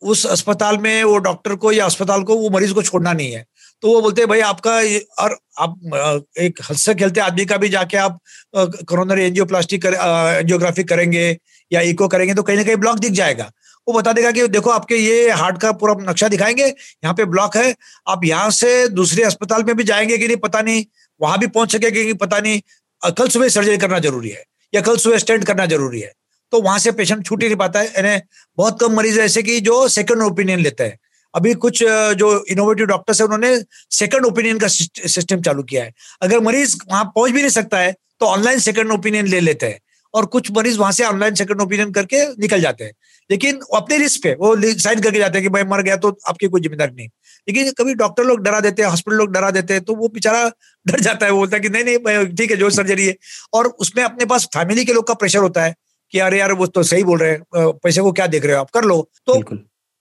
उस 0.02 0.24
अस्पताल 0.26 0.76
में 0.78 1.04
वो 1.04 1.16
डॉक्टर 1.18 1.54
को 1.54 1.72
या 1.72 1.86
अस्पताल 1.86 2.22
को 2.22 2.36
वो 2.36 2.50
मरीज़ 2.50 2.72
को 2.74 2.82
छोड़ना 2.82 3.12
नहीं 3.12 3.32
है। 3.32 3.44
तो 3.82 3.88
वो 3.88 4.00
बोलते 4.02 4.20
हैं 4.20 4.28
भाई 4.28 4.40
आपका 4.40 4.74
और 5.22 5.36
आप 5.58 6.24
एक 6.38 6.60
हँसते 6.70 6.94
खेलते 6.94 7.20
आदमी 7.20 7.44
का 7.46 7.56
भी 7.56 7.68
जाके 7.68 7.96
आप 7.96 8.18
कोरोनरी 8.56 9.24
एंजियोप्लास्टिक 9.24 9.82
कर, 9.82 9.94
एंजियोग्राफी 9.94 10.84
करेंगे 10.84 11.36
या 11.72 11.80
इको 11.80 12.08
करेंगे 12.08 12.34
तो 12.34 12.42
कहीं 12.42 12.56
ना 12.56 12.64
कहीं 12.64 12.76
ब्लॉक 12.76 12.98
दिख 12.98 13.12
जाएगा। 13.12 13.50
वो 13.86 13.94
बता 13.94 14.12
देगा 14.12 14.30
कि 14.30 14.46
देखो 14.48 14.70
आपके 14.70 14.96
ये 14.96 15.30
हार्ट 15.30 15.60
का 15.60 15.72
पूरा 15.72 15.94
नक्शा 16.00 16.28
दिखाएँगे 16.28 16.64
यहाँ 16.64 17.14
पे 17.14 17.24
ब्लॉक 17.26 17.56
है 17.56 17.74
आप 18.08 18.24
यहाँ 18.24 18.50
से 18.50 18.88
दूसरे 18.90 19.24
अस्पताल 19.24 19.64
में 19.64 19.74
भी 19.76 19.84
जाएँगे 19.84 20.18
कि 20.18 20.26
नहीं 20.26 20.36
पता 20.36 20.60
नहीं 20.62 20.84
वहाँ 21.20 21.38
भी 21.38 21.46
पहुँच 21.48 21.72
सके 21.72 21.90
कि 21.90 22.12
पता 22.14 22.38
नहीं 22.40 22.60
कल 23.02 23.28
सुबह 23.28 23.48
सर्जरी 23.48 23.76
करना 23.78 23.98
ज़रूरी 23.98 24.28
है 24.30 24.42
या 24.72 24.80
कल 24.82 24.96
सुबह 24.98 25.18
स्टेंट 25.18 25.44
करना 25.46 25.66
ज़रूरी 25.66 26.00
है। 26.00 26.12
तो 26.52 26.60
वहाँ 26.62 26.78
से 26.78 26.92
पेशेंट 26.92 27.24
छूट 27.26 27.42
ही 27.42 27.48
नहीं 27.48 27.56
पाता 27.56 27.80
है। 27.80 27.86
यानी 27.88 28.20
बहुत 28.58 28.78
कम 28.80 28.92
मरीज़ 28.96 29.18
ऐसे 29.20 29.42
कि 29.42 29.60
जो 29.60 29.86
सेकंड 29.90 30.22
ओपिनियन 30.22 30.60
लेते 30.60 30.84
हैं। 30.84 30.98
अभी 31.34 31.52
कुछ 31.56 31.82
जो 31.82 32.44
इनोवेटिव 32.50 32.86
डॉक्टर्स 32.86 33.20
है, 33.20 33.24
उन्होंने 33.26 33.56
सेकंड 33.92 34.26
ओपिनियन 34.26 34.58
का 34.58 34.68
सिस्टम 34.68 35.40
चालू 35.42 35.62
किया 35.62 35.84
है। 35.84 35.92
अगर 36.22 36.40
मरीज़ 36.40 36.76
वहाँ 36.90 37.04
पहुँच 37.06 37.30
भी 37.32 37.40
नहीं 37.40 37.50
सकता 37.50 37.78
है 37.78 37.92
तो 38.20 38.26
ऑनलाइन 38.26 38.58
सेकंड 38.60 38.92
ओपिनियन 38.92 39.26
ले 39.28 39.40
लेते 39.40 39.66
हैं। 39.66 39.78
और 40.14 40.26
कुछ 40.26 40.50
मरीज़ 40.52 40.78
वहाँ 40.78 40.92
से 40.92 41.04
ऑनलाइन 41.04 41.34
सेकंड 41.34 41.60
ओपिनियन 41.60 41.90
करके 41.92 42.24
निकल 42.36 42.60
जाते 42.60 42.84
हैं। 42.84 42.92
लेकिन 43.30 43.58
अपने 43.76 43.98
रिस्क 43.98 44.22
पे 44.22 44.32
वो 44.36 44.54
साइन 44.78 45.00
करके 45.00 45.18
जाते 45.18 45.38
हैं 45.38 45.42
कि 45.42 45.48
भाई 45.50 45.64
मर 45.66 45.82
गया 45.82 45.96
तो 45.98 46.16
आपकी 46.28 46.48
कोई 46.48 46.60
ज़िम्मेदारी 46.60 46.92
नहीं। 46.92 47.08
लेकिन 47.48 47.70
कभी 47.78 47.94
डॉक्टर 47.96 48.24
लोग 48.24 48.40
डरा 48.42 48.60
देते 48.60 48.82
हैं 48.82 48.88
हॉस्पिटल 48.90 49.16
लोग 49.16 49.32
डरा 49.32 49.50
देते 49.50 49.74
हैं 49.74 49.82
तो 49.84 49.94
वो 49.96 50.08
बेचारा 50.10 50.46
डर 50.86 51.00
जाता 51.00 51.26
है 51.26 51.32
वो 51.32 51.38
बोलता 51.38 51.56
है 51.56 51.60
कि 51.62 51.68
नहीं 51.68 51.84
नहीं 51.84 52.26
ठीक 52.36 52.50
है 52.50 52.56
जो 52.56 52.70
सर्जरी 52.72 53.06
है। 53.06 53.14
और 53.52 53.66
उसमें 53.78 54.02
अपने 54.04 54.24
पास 54.26 54.44
फैमिली 54.54 54.84
के 54.84 54.92
लोग 54.92 55.06
का 55.08 55.14
प्रेशर 55.16 55.38
होता 55.40 55.64
है 55.64 55.74
कि 56.12 56.18
अरे 56.20 56.38
यार 56.38 56.52
वो 56.54 56.66
तो 56.68 56.82
सही 56.84 57.04
बोल 57.04 57.18
रहे 57.18 57.30
हैं 57.30 57.72
पैसे 57.78 58.00
को 58.00 58.12
क्या 58.12 58.26
देख 58.28 58.44
रहे 58.44 58.54
हो 58.54 58.60
आप 58.60 58.70
कर 58.70 58.84
लो। 58.84 59.00
तो 59.26 59.34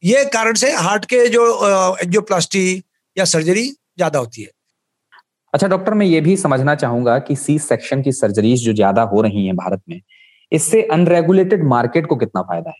ये 0.03 0.23
कारण 0.33 0.55
से 0.55 0.71
हार्ट 0.75 1.05
के 1.05 1.27
जो 1.29 1.43
एंजियोप्लास्टी 1.97 2.83
या 3.17 3.25
सर्जरी 3.27 3.67
ज़्यादा 3.67 4.19
होती 4.19 4.41
है। 4.41 4.49
अच्छा 5.53 5.67
डॉक्टर 5.67 5.93
मैं 5.93 6.05
ये 6.05 6.19
भी 6.21 6.35
समझना 6.37 6.75
चाहूँगा 6.75 7.17
कि 7.19 7.35
सी 7.35 7.57
सेक्शन 7.59 8.01
की 8.01 8.11
सर्जरीज 8.11 8.63
जो 8.63 8.73
ज़्यादा 8.73 9.01
हो 9.13 9.21
रही 9.21 9.45
हैं 9.45 9.55
भारत 9.55 9.81
में 9.89 10.01
इससे 10.51 10.81
अनरेगुलेटेड 10.91 11.63
मार्केट 11.67 12.05
को 12.07 12.15
कितना 12.15 12.41
फ़ायदा 12.41 12.69
है? 12.69 12.75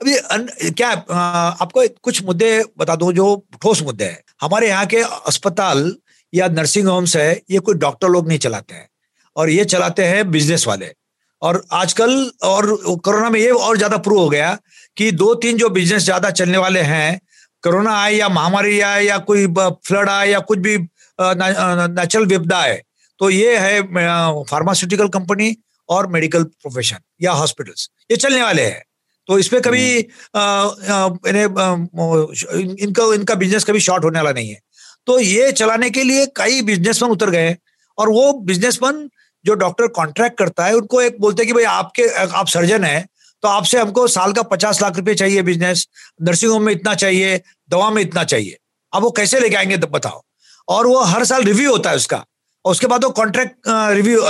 अभी 0.00 0.14
अन, 0.14 0.46
क्या 0.70 0.88
आपको 0.90 1.86
कुछ 2.02 2.22
मुद्दे 2.24 2.62
बता 2.78 2.96
दूँ 2.96 3.12
जो 3.12 3.26
ठोस 3.62 3.82
मुद्दे 3.82 4.04
हैं। 4.04 4.22
हमारे 4.42 4.68
यहाँ 4.68 4.86
के 4.86 5.02
अस्पताल 5.26 5.94
या 6.32 6.48
नर्सिंग 6.50 6.88
होम्स 6.88 7.16
है 7.16 7.30
ये 7.50 7.58
कोई 7.58 7.74
डॉक्टर 7.76 8.08
लोग 8.08 8.28
नहीं 8.28 8.38
चलाते 8.38 8.74
हैं। 8.74 8.88
और 9.36 9.50
ये 9.50 9.64
चलाते 9.66 10.04
हैं 10.04 10.30
बिज़नेस 10.30 10.66
वाले। 10.68 10.92
और 11.42 11.62
आजकल 11.72 12.30
और 12.44 12.66
कोरोना 13.04 13.30
में 13.30 13.38
ये 13.40 13.50
और 13.50 13.76
ज़्यादा 13.76 13.96
प्रूव 13.98 14.18
हो 14.20 14.28
गया 14.28 14.56
कि 14.96 15.10
दो 15.12 15.34
तीन 15.34 15.56
जो 15.58 15.68
बिज़नेस 15.70 16.02
ज़्यादा 16.04 16.30
चलने 16.32 16.58
वाले 16.58 16.80
हैं 16.82 17.20
कोरोना 17.64 17.92
आए 17.96 18.12
या 18.14 18.28
महामारी 18.28 18.80
आए 18.82 19.04
या 19.04 19.18
कोई 19.20 19.46
फ्लड 19.56 20.08
आए 20.08 20.28
या 20.30 20.38
कुछ 20.40 20.58
भी 20.58 20.76
नेचुरल 21.18 22.26
विपदा 22.26 22.60
है 22.62 22.82
तो 23.20 23.30
ये 23.30 23.56
है 23.58 23.80
फार्मास्यूटिकल 23.82 25.08
कंपनी 25.08 25.56
और 25.88 26.06
मेडिकल 26.06 26.44
प्रोफेशन 26.44 26.98
या 27.22 27.32
हॉस्पिटल्स 27.32 27.88
ये 28.10 28.16
चलने 28.16 28.42
वाले 28.42 28.62
हैं। 28.62 28.82
तो 29.28 29.38
इसमें 29.38 29.60
कभी 29.62 30.08
हम्म। 30.36 31.18
इनका 32.80 33.14
इनका 33.14 33.34
बिज़नेस 33.34 33.64
कभी 33.64 33.80
शॉर्ट 33.80 34.04
होने 34.04 34.18
वाला 34.18 34.32
नहीं 34.32 34.50
है। 34.50 34.60
तो 35.06 35.18
ये 35.20 35.52
चलाने 35.52 35.90
के 35.90 36.02
लिए 36.02 36.26
कई 36.36 36.62
बिजनेसमैन 36.62 37.10
उतर 37.12 37.30
गए 37.30 37.56
और 37.98 38.08
वो 38.08 38.32
बिजनेसमैन 38.42 39.08
जो 39.44 39.54
डॉक्टर 39.54 39.86
कॉन्ट्रैक्ट 39.86 40.38
करता 40.38 40.64
है 40.66 40.74
उनको 40.74 41.00
एक 41.00 41.20
बोलते 41.20 41.42
हैं 41.42 41.46
कि 41.46 41.52
भाई 41.52 41.64
आपके 41.64 42.08
आप 42.18 42.46
सर्जन 42.48 42.84
है 42.84 43.06
तो 43.42 43.48
आपसे 43.48 43.78
हमको 43.78 44.06
साल 44.08 44.32
का 44.32 44.42
पचास 44.42 44.82
लाख 44.82 44.96
रुपए 44.96 45.14
चाहिए 45.14 45.42
बिज़नेस 45.42 45.86
नर्सिंग 46.22 46.52
होम 46.52 46.62
में 46.62 46.72
इतना 46.72 46.94
चाहिए 46.94 47.40
दवा 47.70 47.90
में 47.90 48.02
इतना 48.02 48.24
चाहिए। 48.24 48.56
अब 48.92 49.02
वो 49.02 49.10
कैसे 49.10 49.40
लेके 49.40 49.56
आएँगे 49.56 49.76
बताओ। 49.76 50.22
और 50.68 50.86
वो 50.86 51.00
हर 51.02 51.24
साल 51.24 51.44
रिव्यू 51.44 51.70
होता 51.70 51.90
है 51.90 51.96
उसका। 51.96 52.24
और 52.64 52.70
उसके 52.70 52.86
बाद 52.86 53.04
वो 53.04 53.10
कॉन्ट्रैक्ट 53.12 53.56
रिव्यू 53.68 54.20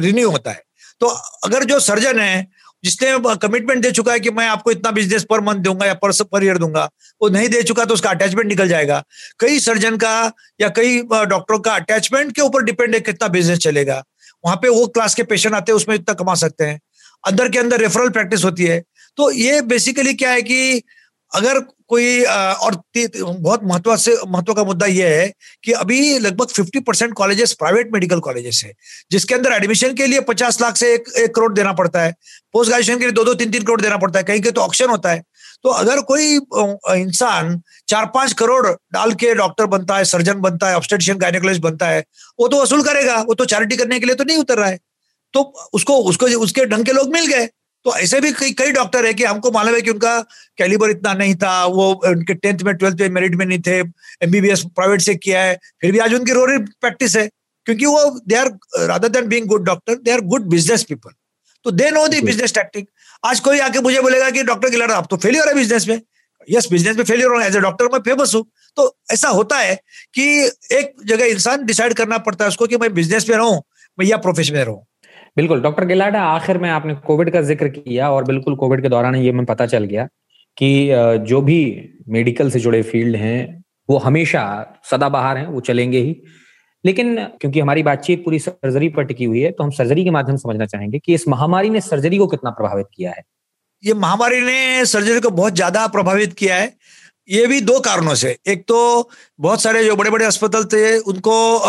रिन्यू 0.00 0.30
होता 0.30 0.50
है। 0.50 0.62
तो 1.00 1.06
अगर 1.44 1.64
जो 1.64 1.78
सर्जन 1.80 2.20
है, 2.20 2.46
जिसने 2.84 3.36
कमिटमेंट 3.36 3.82
दे 3.82 3.90
चुका 3.90 4.12
है 4.12 4.20
कि 4.20 4.30
मैं 4.30 4.46
आपको 4.48 4.70
इतना 4.70 4.90
बिज़नेस 4.90 5.24
पर 5.30 5.40
मंथ 5.40 5.60
दूँगा 5.60 5.86
या 5.86 5.94
पर 5.94 6.12
पर 6.24 6.44
ईयर 6.44 6.58
दूँगा, 6.58 6.84
वो 7.20 7.28
नहीं 7.28 7.48
दे 7.48 7.62
चुका 7.62 7.84
तो 7.84 7.94
उसका 7.94 8.10
अटैचमेंट 8.10 8.48
निकल 8.48 8.68
जाएगा। 8.68 9.02
कई 9.40 9.58
सर्जन 9.60 9.96
का 9.96 10.32
या 10.60 10.68
कई 10.76 11.00
डॉक्टरों 11.02 11.58
का 11.58 11.74
अटैचमेंट 11.74 12.34
के 12.34 12.42
ऊपर 12.42 12.62
डिपेंड 12.64 12.94
है 12.94 13.00
कितना 13.00 13.28
बिज़नेस 13.28 13.58
चलेगा। 13.58 14.02
वहाँ 14.44 14.56
पे 14.56 14.68
वो 14.68 14.86
क्लास 14.86 15.14
के 15.14 15.22
पेशेंट 15.22 15.54
आते 15.54 15.72
हैं, 15.72 15.76
उसमें 15.76 15.94
इतना 15.94 16.14
कमा 16.14 16.34
सकते 16.34 16.64
हैं। 16.64 16.80
अंदर 17.24 17.48
के 17.48 17.58
अंदर 17.58 17.80
रेफरल 17.80 18.08
प्रैक्टिस 18.08 18.44
होती 18.44 18.64
है। 18.64 18.82
तो 19.18 19.30
ये 19.30 19.60
बेसिकली 19.64 20.14
क्या 20.14 20.30
है 20.30 20.42
कि 20.42 20.82
अगर 21.34 21.58
कोई 21.88 22.22
और 22.24 22.74
बहुत 22.96 23.60
महत्व 23.64 23.96
से 23.96 24.16
महत्व 24.28 24.54
का 24.54 24.64
मुद्दा 24.64 24.86
यह 24.86 25.08
है 25.08 25.32
कि 25.64 25.72
अभी 25.72 26.18
लगभग 26.18 26.48
50 26.50 26.80
percent 26.86 27.12
colleges 27.14 27.52
private 27.52 27.92
medical 27.92 28.20
colleges 28.20 28.62
है 28.64 28.72
जिसके 29.10 29.34
अंदर 29.34 29.52
एडमिशन 29.52 29.94
के 29.94 30.06
लिए 30.06 30.20
50 30.20 30.60
लाख 30.60 30.76
से 30.76 30.92
एक, 30.94 31.04
एक 31.18 31.34
करोड़ 31.34 31.52
देना 31.54 31.72
पड़ता 31.72 32.00
है 32.00 32.14
पोस्ट 32.52 32.70
ग्रेजुएशन 32.70 32.98
के 32.98 33.04
लिए 33.04 33.12
दो 33.12 33.24
दो 33.24 33.34
तीन 33.34 33.50
तीन 33.50 33.62
करोड़ 33.62 33.80
देना 33.80 33.96
पड़ता 33.96 34.18
है 34.18 34.24
कहीं 34.24 34.40
के 34.40 34.50
तो 34.50 34.60
ऑप्शन 34.60 34.88
होता 34.90 35.10
है। 35.10 35.22
तो 35.62 35.68
अगर 35.70 36.00
कोई 36.00 36.34
इंसान 37.00 37.60
चार 37.88 38.06
पाँच 38.06 38.32
करोड़ 38.32 38.66
डाल 38.68 39.12
के 39.14 39.34
डॉक्टर 39.34 39.66
बनता 39.66 39.96
है 39.96 40.04
सर्जन 40.04 40.40
बनता 40.40 40.68
है 40.68 40.76
ऑब्स्टेटिशियन 40.76 41.18
गायनेकोलॉजिस्ट 41.18 41.62
बनता 41.62 41.86
है 41.86 42.04
वो 42.38 42.48
तो 42.48 42.62
वसूल 42.62 42.82
करेगा 42.82 43.20
वो 43.22 43.34
तो 43.34 43.44
चैरिटी 43.44 43.76
करने 43.76 44.00
के 44.00 44.06
लिए 44.06 44.14
तो 44.14 44.24
नहीं 44.24 44.38
उतर 44.38 44.58
रहा 44.58 44.68
है। 44.68 44.78
तो 45.34 45.40
उसको 45.74 45.96
उसको 46.04 46.26
उसके 46.26 46.64
ढंग 46.66 46.84
के 46.84 46.92
लोग 46.92 47.12
मिल 47.12 47.26
गए। 47.26 47.48
तो 47.86 47.94
ऐसे 47.96 48.20
भी 48.20 48.30
कई 48.32 48.52
कई 48.58 48.72
डॉक्टर 48.72 49.06
है 49.06 49.12
कि 49.14 49.24
हमको 49.24 49.50
मालूम 49.52 49.74
है 49.74 49.80
कि 49.82 49.90
उनका 49.90 50.18
कैलिबर 50.58 50.90
इतना 50.90 51.12
नहीं 51.14 51.34
था 51.42 51.52
वो 51.74 51.84
उनके 52.06 52.34
टेंथ 52.34 52.62
में 52.62 52.74
ट्वेल्थ 52.74 53.00
में 53.00 53.08
मेरिट 53.16 53.34
में 53.34 53.44
नहीं 53.46 53.58
थे 53.66 53.78
एमबीबीएस 54.26 54.64
प्राइवेट 54.76 55.00
से 55.00 55.14
किया 55.16 55.42
है 55.42 55.54
फिर 55.80 55.92
भी 55.92 55.98
आज 55.98 56.14
उनकी 56.14 56.32
रोरी 56.32 56.58
प्रैक्टिस 56.58 57.16
है 57.16 57.26
क्योंकि 57.26 57.86
वो 57.86 58.00
they 58.28 58.36
are 58.36 58.50
rather 58.88 59.08
than 59.08 59.28
being 59.28 59.46
good 59.46 59.64
doctor 59.64 59.94
they 59.94 60.12
are 60.12 60.20
good 60.32 60.48
business 60.50 60.84
people 60.84 61.10
तो 61.66 61.70
they 61.70 61.90
know 61.90 62.06
the 62.08 62.20
business 62.22 62.54
tactic 62.54 62.88
आज 63.24 63.40
कोई 63.40 63.58
आके 63.58 63.80
मुझे 63.80 64.00
बोलेगा 64.00 64.30
कि 64.30 64.42
डॉक्टर 64.42 64.76
लड़ा 64.76 64.96
आप 64.96 65.06
तो 65.10 65.16
फेलियर 65.16 65.48
है 65.48 65.54
बिज़नेस 65.54 65.88
में. 65.88 66.00
यस 66.48 66.68
बिज़नेस 66.70 66.96
में 66.96 67.04
फेलियर 67.04 67.30
हो 67.30 67.40
एज 67.40 67.56
ए 67.56 67.60
डॉक्टर 67.60 67.92
मैं 67.92 68.00
फ़ेमस 68.00 68.34
हूँ. 68.34 68.44
तो 68.76 68.96
ऐसा 69.12 69.28
होता 69.28 69.58
है 69.58 69.74
कि 70.14 70.26
एक 70.78 70.92
जगह 71.06 71.24
इंसान 71.26 71.64
डिसाइड 71.66 71.94
करना 71.94 72.18
पड़ता 72.18 72.44
है 72.44 72.48
उसको 72.48 72.66
कि 72.66 72.76
मैं 72.76 72.92
बिज़नेस 72.94 73.28
में 73.28 73.36
रहूँ 73.36 73.62
मैं 73.98 74.06
या 74.06 74.16
प्रोफेशन 74.18 74.54
में 74.54 74.64
रहूँ. 74.64 74.84
बिल्कुल, 75.36 75.60
डॉक्टर 75.62 75.84
गिलाडा, 75.84 76.22
आखिर 76.24 76.58
में 76.58 76.68
आपने 76.70 76.94
कोविड 77.06 77.30
का 77.32 77.40
ज़िक्र 77.42 77.68
किया 77.68 78.10
और 78.10 78.24
बिल्कुल 78.24 78.54
कोविड 78.56 78.82
के 78.82 78.88
दौरान 78.88 79.14
ये 79.16 79.32
मैं 79.32 79.44
पता 79.46 79.66
चल 79.66 79.84
गया 79.84 80.04
कि 80.56 80.88
जो 81.22 81.40
भी 81.42 81.58
मेडिकल 82.08 82.50
से 82.50 82.60
जुड़े 82.60 82.82
फ़ील्ड 82.82 83.16
हैं, 83.16 83.64
वो 83.88 83.98
हमेशा 83.98 84.42
सदाबहार 84.90 85.36
हैं, 85.36 85.46
वो 85.46 85.60
चलेंगे 85.60 85.98
ही। 85.98 86.16
लेकिन 86.84 87.16
क्योंकि 87.40 87.60
हमारी 87.60 87.82
बातचीत 87.82 88.24
पूरी 88.24 88.38
सर्जरी 88.38 88.88
पर 88.88 89.04
टिकी 89.04 89.24
हुई 89.24 89.40
है 89.40 89.50
तो 89.50 89.64
हम 89.64 89.70
सर्जरी 89.72 90.04
के 90.04 90.10
माध्यम 90.10 90.36
समझना 90.36 90.66
चाहेंगे 90.66 90.98
कि 90.98 91.14
इस 91.14 91.26
महामारी 91.28 91.70
ने 91.70 91.80
सर्जरी 91.82 92.18
को 92.18 92.26
कितना 92.26 92.50
प्रभावित 92.52 92.86
किया 92.94 93.10
है। 93.10 93.22
ये 93.84 93.94
महामारी 93.96 94.40
ने 94.42 94.84
सर्जरी 94.86 95.20
को 95.20 95.30
बहुत 95.32 95.54
ज़्यादा 95.54 95.86
प्रभावित 95.88 96.32
किया 96.32 96.56
है। 96.56 96.72
ये 97.28 97.46
भी 97.46 97.60
दो 97.62 97.78
कारणों 97.80 98.14
से। 98.14 98.36
एक 98.48 98.64
तो 98.68 99.10
बहुत 99.40 99.62
सारे 99.62 99.84
जो 99.84 99.96
बड़े 99.96 100.10
बड़े 100.10 100.24
अस्पताल 100.24 100.64
थे, 100.66 100.98
उनको 100.98 101.60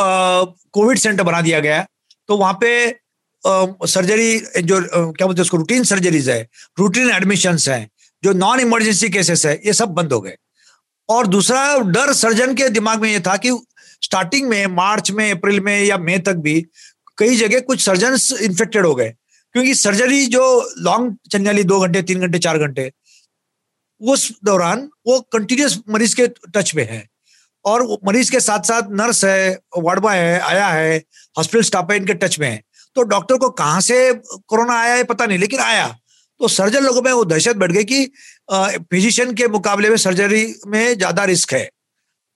कोविड 0.74 0.98
सेंटर 0.98 1.24
बना 1.24 1.42
दिया 1.42 1.60
गया। 1.60 1.86
तो 2.30 2.38
वहाँ 2.38 2.58
पे 2.62 2.90
सर्जरी 3.48 4.40
जो 4.40 4.82
क्या 4.86 5.26
बोलते 5.26 5.40
हैं 5.40 5.42
उसको 5.42 5.58
रूटीन 5.58 5.84
सर्जरीज 5.84 6.30
है 6.30 6.48
रूटीन 6.80 7.10
एडमिशन 7.12 7.58
है, 7.68 7.90
जो 8.24 8.34
नॉन 8.34 8.60
इमरजेंसी 8.60 9.10
केसेस 9.10 9.46
है, 9.46 9.62
ये 9.66 9.74
सब 9.74 9.90
बंद 9.90 10.14
हो 10.14 10.22
गए। 10.22 10.36
और 11.10 11.28
दूसरा, 11.28 11.78
डर 11.80 12.14
सर्जन 12.14 12.54
के 12.56 12.70
दिमाग 12.70 13.02
में 13.02 13.12
ये 13.12 13.20
था 13.20 13.38
कि 13.38 13.52
स्टार्टिंग 14.04 14.50
में, 14.50 14.66
मार्च 14.68 15.12
में, 15.12 15.32
अप्रैल 15.32 15.60
में 15.60 15.84
या 15.84 15.98
मई 15.98 16.18
तक 16.20 16.34
भी 16.34 16.62
कई 17.18 17.36
जगह 17.36 17.60
कुछ 17.60 17.86
सर्जन 17.86 18.18
इन्फेक्टेड 18.42 18.86
हो 18.86 18.96
गए। 18.96 19.14
क्योंकि 19.54 19.76
सर्जरी 19.76 20.26
जो 20.26 20.72
लॉन्ग 20.78 21.18
चलने 21.32 21.46
वाली 21.46 21.64
दो 21.64 21.80
घंटे, 21.80 22.02
तीन 22.02 22.20
घंटे, 22.20 22.40
चार 22.40 22.58
घंटे 22.58 22.92
उस 24.02 24.32
दौरान 24.46 24.90
वो 25.08 25.20
कंटिन्यूस 25.22 25.80
मरीज़ 25.90 26.16
के 26.16 26.28
टच 26.28 26.76
में 26.76 26.88
है। 26.90 27.08
और 27.66 27.98
मरीज़ 28.08 28.32
के 28.32 28.40
साथ 28.40 28.60
साथ 28.60 28.82
नर्स 28.92 29.26
है, 29.26 29.60
वार्ड 29.78 30.00
बॉय 30.00 30.18
है, 30.18 30.40
आया 30.40 30.68
है 30.68 31.04
हॉस्पिटल 31.38 31.64
स्टाफ 31.64 31.88
है, 31.92 31.98
इनके 31.98 32.14
टच 32.14 32.40
में 32.40 32.50
है। 32.50 32.64
तो 32.98 33.04
डॉक्टर 33.06 33.38
को 33.38 33.50
कहाँ 33.52 33.82
से 33.82 33.98
कोरोना 34.14 34.74
आया 34.76 34.94
है 34.96 35.04
पता 35.06 35.26
नहीं, 35.26 35.38
लेकिन 35.40 35.60
आया। 35.62 35.88
तो 36.40 36.48
सर्जन 36.50 36.84
लोगों 36.84 37.02
में 37.02 37.12
वो 37.12 37.24
दहशत 37.26 37.56
बढ़ 37.56 37.72
गई 37.72 37.84
कि 37.84 38.06
फिजिशियन 38.92 39.34
के 39.34 39.48
मुकाबले 39.50 39.90
में 39.90 39.98
सर्जरी 39.98 40.46
में 40.68 40.98
ज़्यादा 40.98 41.24
रिस्क 41.26 41.54
है। 41.54 41.70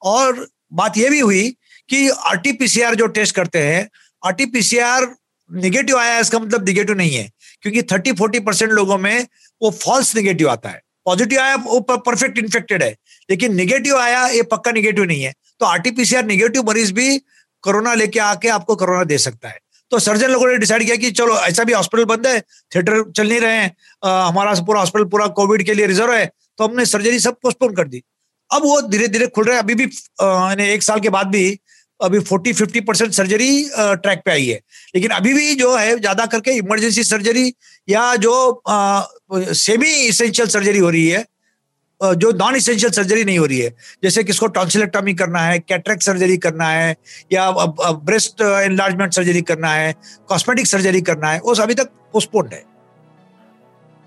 और 0.02 0.46
बात 0.74 0.98
यह 0.98 1.10
भी 1.10 1.20
हुई 1.20 1.50
कि 1.90 2.08
आरटीपीसीआर 2.10 2.96
जो 2.96 3.08
टेस्ट 3.10 3.36
करते 3.36 3.60
हैं, 3.60 3.88
आरटीपीसीआर 4.24 5.08
निगेटिव 5.50 5.98
आया 5.98 6.20
इसका 6.20 6.40
मतलब 6.40 6.66
निगेटिव 6.66 6.96
नहीं 6.98 7.14
है, 7.14 7.30
क्योंकि 7.64 7.82
थर्टी 7.84 8.12
फोर्टी 8.14 8.40
परसेंट 8.42 8.72
लोगों 8.72 8.98
में 8.98 9.28
वो 9.62 9.72
फॉल्स 9.74 10.16
निगेटिव 10.16 10.50
आता 10.50 10.70
है। 10.70 10.82
पॉजिटिव 11.06 11.40
आया, 11.40 11.56
वो 11.58 11.80
परफेक्ट 11.82 12.38
इन्फेक्टेड 12.38 12.84
है, 12.84 12.96
लेकिन 13.30 13.56
निगेटिव 13.56 13.98
आया, 13.98 14.26
ये 14.28 14.42
पक्का 14.46 14.72
निगेटिव 14.72 15.04
नहीं 15.04 15.24
है। 15.24 15.34
तो 15.60 15.66
आरटीपीसीआर 15.66 16.26
निगेटिव 16.26 16.64
मरीज़ 16.64 16.94
भी 16.94 17.18
कोरोना 17.64 17.94
लेके 17.94 18.20
आके 18.22 18.48
आपको 18.50 18.76
कोरोना 18.76 19.04
दे 19.04 19.18
सकता 19.20 19.50
है। 19.50 19.60
तो 19.92 20.00
सर्जन 20.00 20.30
लोगों 20.32 20.48
ने 20.48 20.58
डिसाइड 20.58 20.84
किया 20.84 20.96
कि 20.96 21.12
चलो, 21.12 21.38
ऐसा 21.38 21.64
भी 21.64 21.74
हॉस्पिटल 21.74 22.06
बंद 22.06 22.28
है 22.28 22.40
थिएटर 22.40 23.04
चल 23.12 23.28
नहीं 23.30 23.40
रहे 23.40 23.56
हैं 23.56 23.76
हमारा 24.04 24.54
पूरा 24.62 24.80
हॉस्पिटल 24.80 25.06
पूरा 25.10 25.28
कोविड 25.40 25.66
के 25.66 25.74
लिए 25.74 25.86
रिज़र्व 25.88 26.14
है 26.14 26.26
तो 26.60 26.64
हमने 26.64 26.86
सर्जरी 26.86 27.20
सब 27.20 27.36
पोस्टपोन 27.44 27.74
कर 27.76 27.88
दी। 27.88 28.04
अब 28.52 28.64
वो 28.64 28.80
धीरे 28.84 29.08
धीरे 29.08 29.28
खुल 29.28 29.46
रहे 29.46 29.56
हैं, 29.56 29.64
अभी 29.64 29.76
भी 29.76 29.84
एक 30.64 30.84
साल 30.84 31.00
के 31.00 31.10
बाद 31.10 31.28
भी, 31.28 31.60
अभी 32.00 32.20
forty 32.22 32.54
fifty 32.54 32.80
percent 32.82 33.12
surgery 33.14 33.64
track 33.76 34.22
पे 34.26 34.32
आई 34.32 34.46
है। 34.46 34.60
लेकिन 34.96 35.12
अभी 35.12 35.34
भी 35.34 35.56
जो 35.56 35.76
है, 35.76 36.00
ज़्यादा 36.00 36.26
करके 36.26 36.52
इमरजेंसी 36.54 37.04
सर्जरी 37.04 37.54
या 37.88 38.16
जो 38.18 38.64
सेमी 39.56 39.92
इसेंशियल 39.92 40.48
सर्जरी 40.48 40.80
हो 40.80 40.90
रही 40.90 41.08
है 41.08 41.26
जो 42.02 42.32
नॉन 42.38 42.56
इसेंशियल 42.56 42.92
सर्जरी 42.92 43.24
नहीं 43.24 43.38
हो 43.40 43.46
रही 43.46 43.60
है। 43.60 43.70
जैसे 44.04 44.24
किसको 44.24 44.48
टॉन्सिलेक्टॉमी 44.50 45.14
करना 45.14 45.40
है 45.40 45.60
कैटरेक्ट 45.60 46.04
सर्जरी 46.04 46.38
करना 46.38 46.68
है 46.68 46.96
या 47.32 47.50
ब्रेस्ट 47.52 48.42
एनलार्जमेंट 48.42 49.14
सर्जरी 49.14 49.42
करना 49.44 49.72
है 49.72 49.94
कॉस्मेटिक 50.30 50.68
सर्जरी 50.68 51.02
करना 51.02 51.32
है 51.32 51.40
वो 51.40 51.54
अभी 51.64 51.74
तक 51.74 51.90
पोस्टपोन्ड 52.14 52.54
है। 52.54 52.64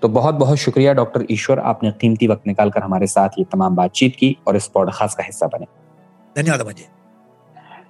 तो 0.01 0.07
बहुत 0.09 0.35
बहुत 0.35 0.57
शुक्रिया 0.57 0.93
डॉक्टर 0.93 1.25
ईश्वर। 1.31 1.59
आपने 1.61 1.91
कीमती 1.91 2.27
वक्त 2.27 2.47
निकालकर 2.47 2.83
हमारे 2.83 3.07
साथ 3.07 3.39
ये 3.39 3.45
तमाम 3.51 3.75
बातचीत 3.75 4.15
की 4.15 4.35
और 4.47 4.55
इस 4.55 4.67
पॉडकास्ट 4.67 5.17
का 5.17 5.23
हिस्सा 5.23 5.47
बने। 5.47 5.65
धन्यवाद 6.35 6.61
मुझे 6.61 6.87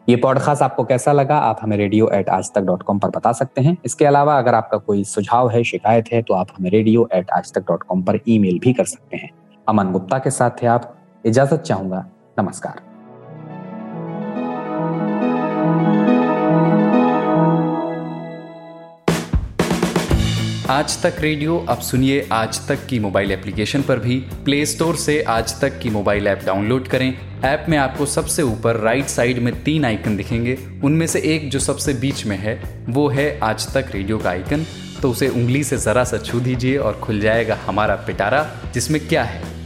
ये 0.09 0.15
पॉडकास्ट 0.15 0.61
आपको 0.61 0.83
कैसा 0.83 1.11
लगा? 1.11 1.37
आप 1.37 1.59
हमें 1.61 1.75
रेडियो 1.77 2.09
एट 2.13 2.29
आज 2.29 2.51
तक 2.55 2.61
डॉट 2.61 2.83
कॉम 2.83 2.99
पर 2.99 3.09
बता 3.09 3.31
सकते 3.31 3.61
हैं। 3.61 3.75
इसके 3.85 4.05
अलावा 4.05 4.37
अगर 4.37 4.55
आपका 4.55 4.77
कोई 4.79 5.03
सुझाव 5.05 5.49
है 5.51 5.63
शिकायत 5.63 6.11
है 6.13 6.21
तो 6.21 6.33
आप 6.33 6.47
हमें 6.57 6.69
रेडियो 6.71 7.07
एट 7.13 7.31
आज 7.31 7.51
तक 7.53 7.65
डॉट 7.67 7.83
कॉम 7.83 8.03
पर 8.03 8.19
ई 8.27 8.37
भी 8.59 8.73
कर 8.73 8.85
सकते 8.85 9.17
हैं। 9.17 9.29
अमन 9.69 9.86
गुप्ता 9.86 10.17
के 10.19 10.32
साथ 10.32 10.51
थे 10.62 10.67
आप। 10.67 10.97
इजाज़त 11.25 11.60
चाहूँगा। 11.60 12.06
नमस्कार। 12.39 12.82
आज 20.69 21.04
तक 21.04 21.15
रेडियो, 21.19 21.65
अब 21.69 21.78
सुनिए 21.78 22.28
आज 22.32 22.67
तक 22.67 22.86
की 22.86 22.99
मोबाइल 22.99 23.32
एप्लीकेशन 23.32 23.82
पर 23.82 23.99
भी। 23.99 24.19
प्ले 24.19 24.65
स्टोर 24.65 24.95
से 24.95 25.23
आज 25.23 25.62
तक 25.62 25.80
की 25.80 25.89
मोबाइल 25.89 26.28
ऐप 26.28 26.41
डाउनलोड 26.45 26.88
करें। 26.88 27.41
ऐप 27.43 27.65
में 27.69 27.78
आपको 27.78 28.06
सबसे 28.06 28.41
ऊपर 28.41 28.75
राइट 28.75 29.06
साइड 29.06 29.39
में 29.39 29.63
तीन 29.63 29.86
आइकन 29.86 30.17
दिखेंगे। 30.17 30.58
उनमें 30.84 31.08
से 31.08 31.19
एक 31.19 31.49
जो 31.51 31.60
सबसे 31.60 31.93
बीच 31.93 32.25
में 32.25 32.38
है, 32.38 32.86
वो 32.89 33.08
है 33.08 33.39
आज 33.39 33.73
तक 33.73 33.86
रेडियो 33.91 34.17
का 34.17 34.30
आइकन। 34.30 34.65
तो 35.01 35.10
उसे 35.10 35.28
उंगली 35.28 35.63
से 35.63 35.78
ज़रा 35.78 36.04
सा 36.04 36.17
छू 36.17 36.39
दीजिए 36.39 36.78
और 36.78 36.93
खुल 36.93 37.19
जाएगा 37.19 37.58
हमारा 37.65 37.95
पिटारा, 37.95 38.47
जिसमें 38.73 39.08
क्या 39.08 39.23
है। 39.23 39.54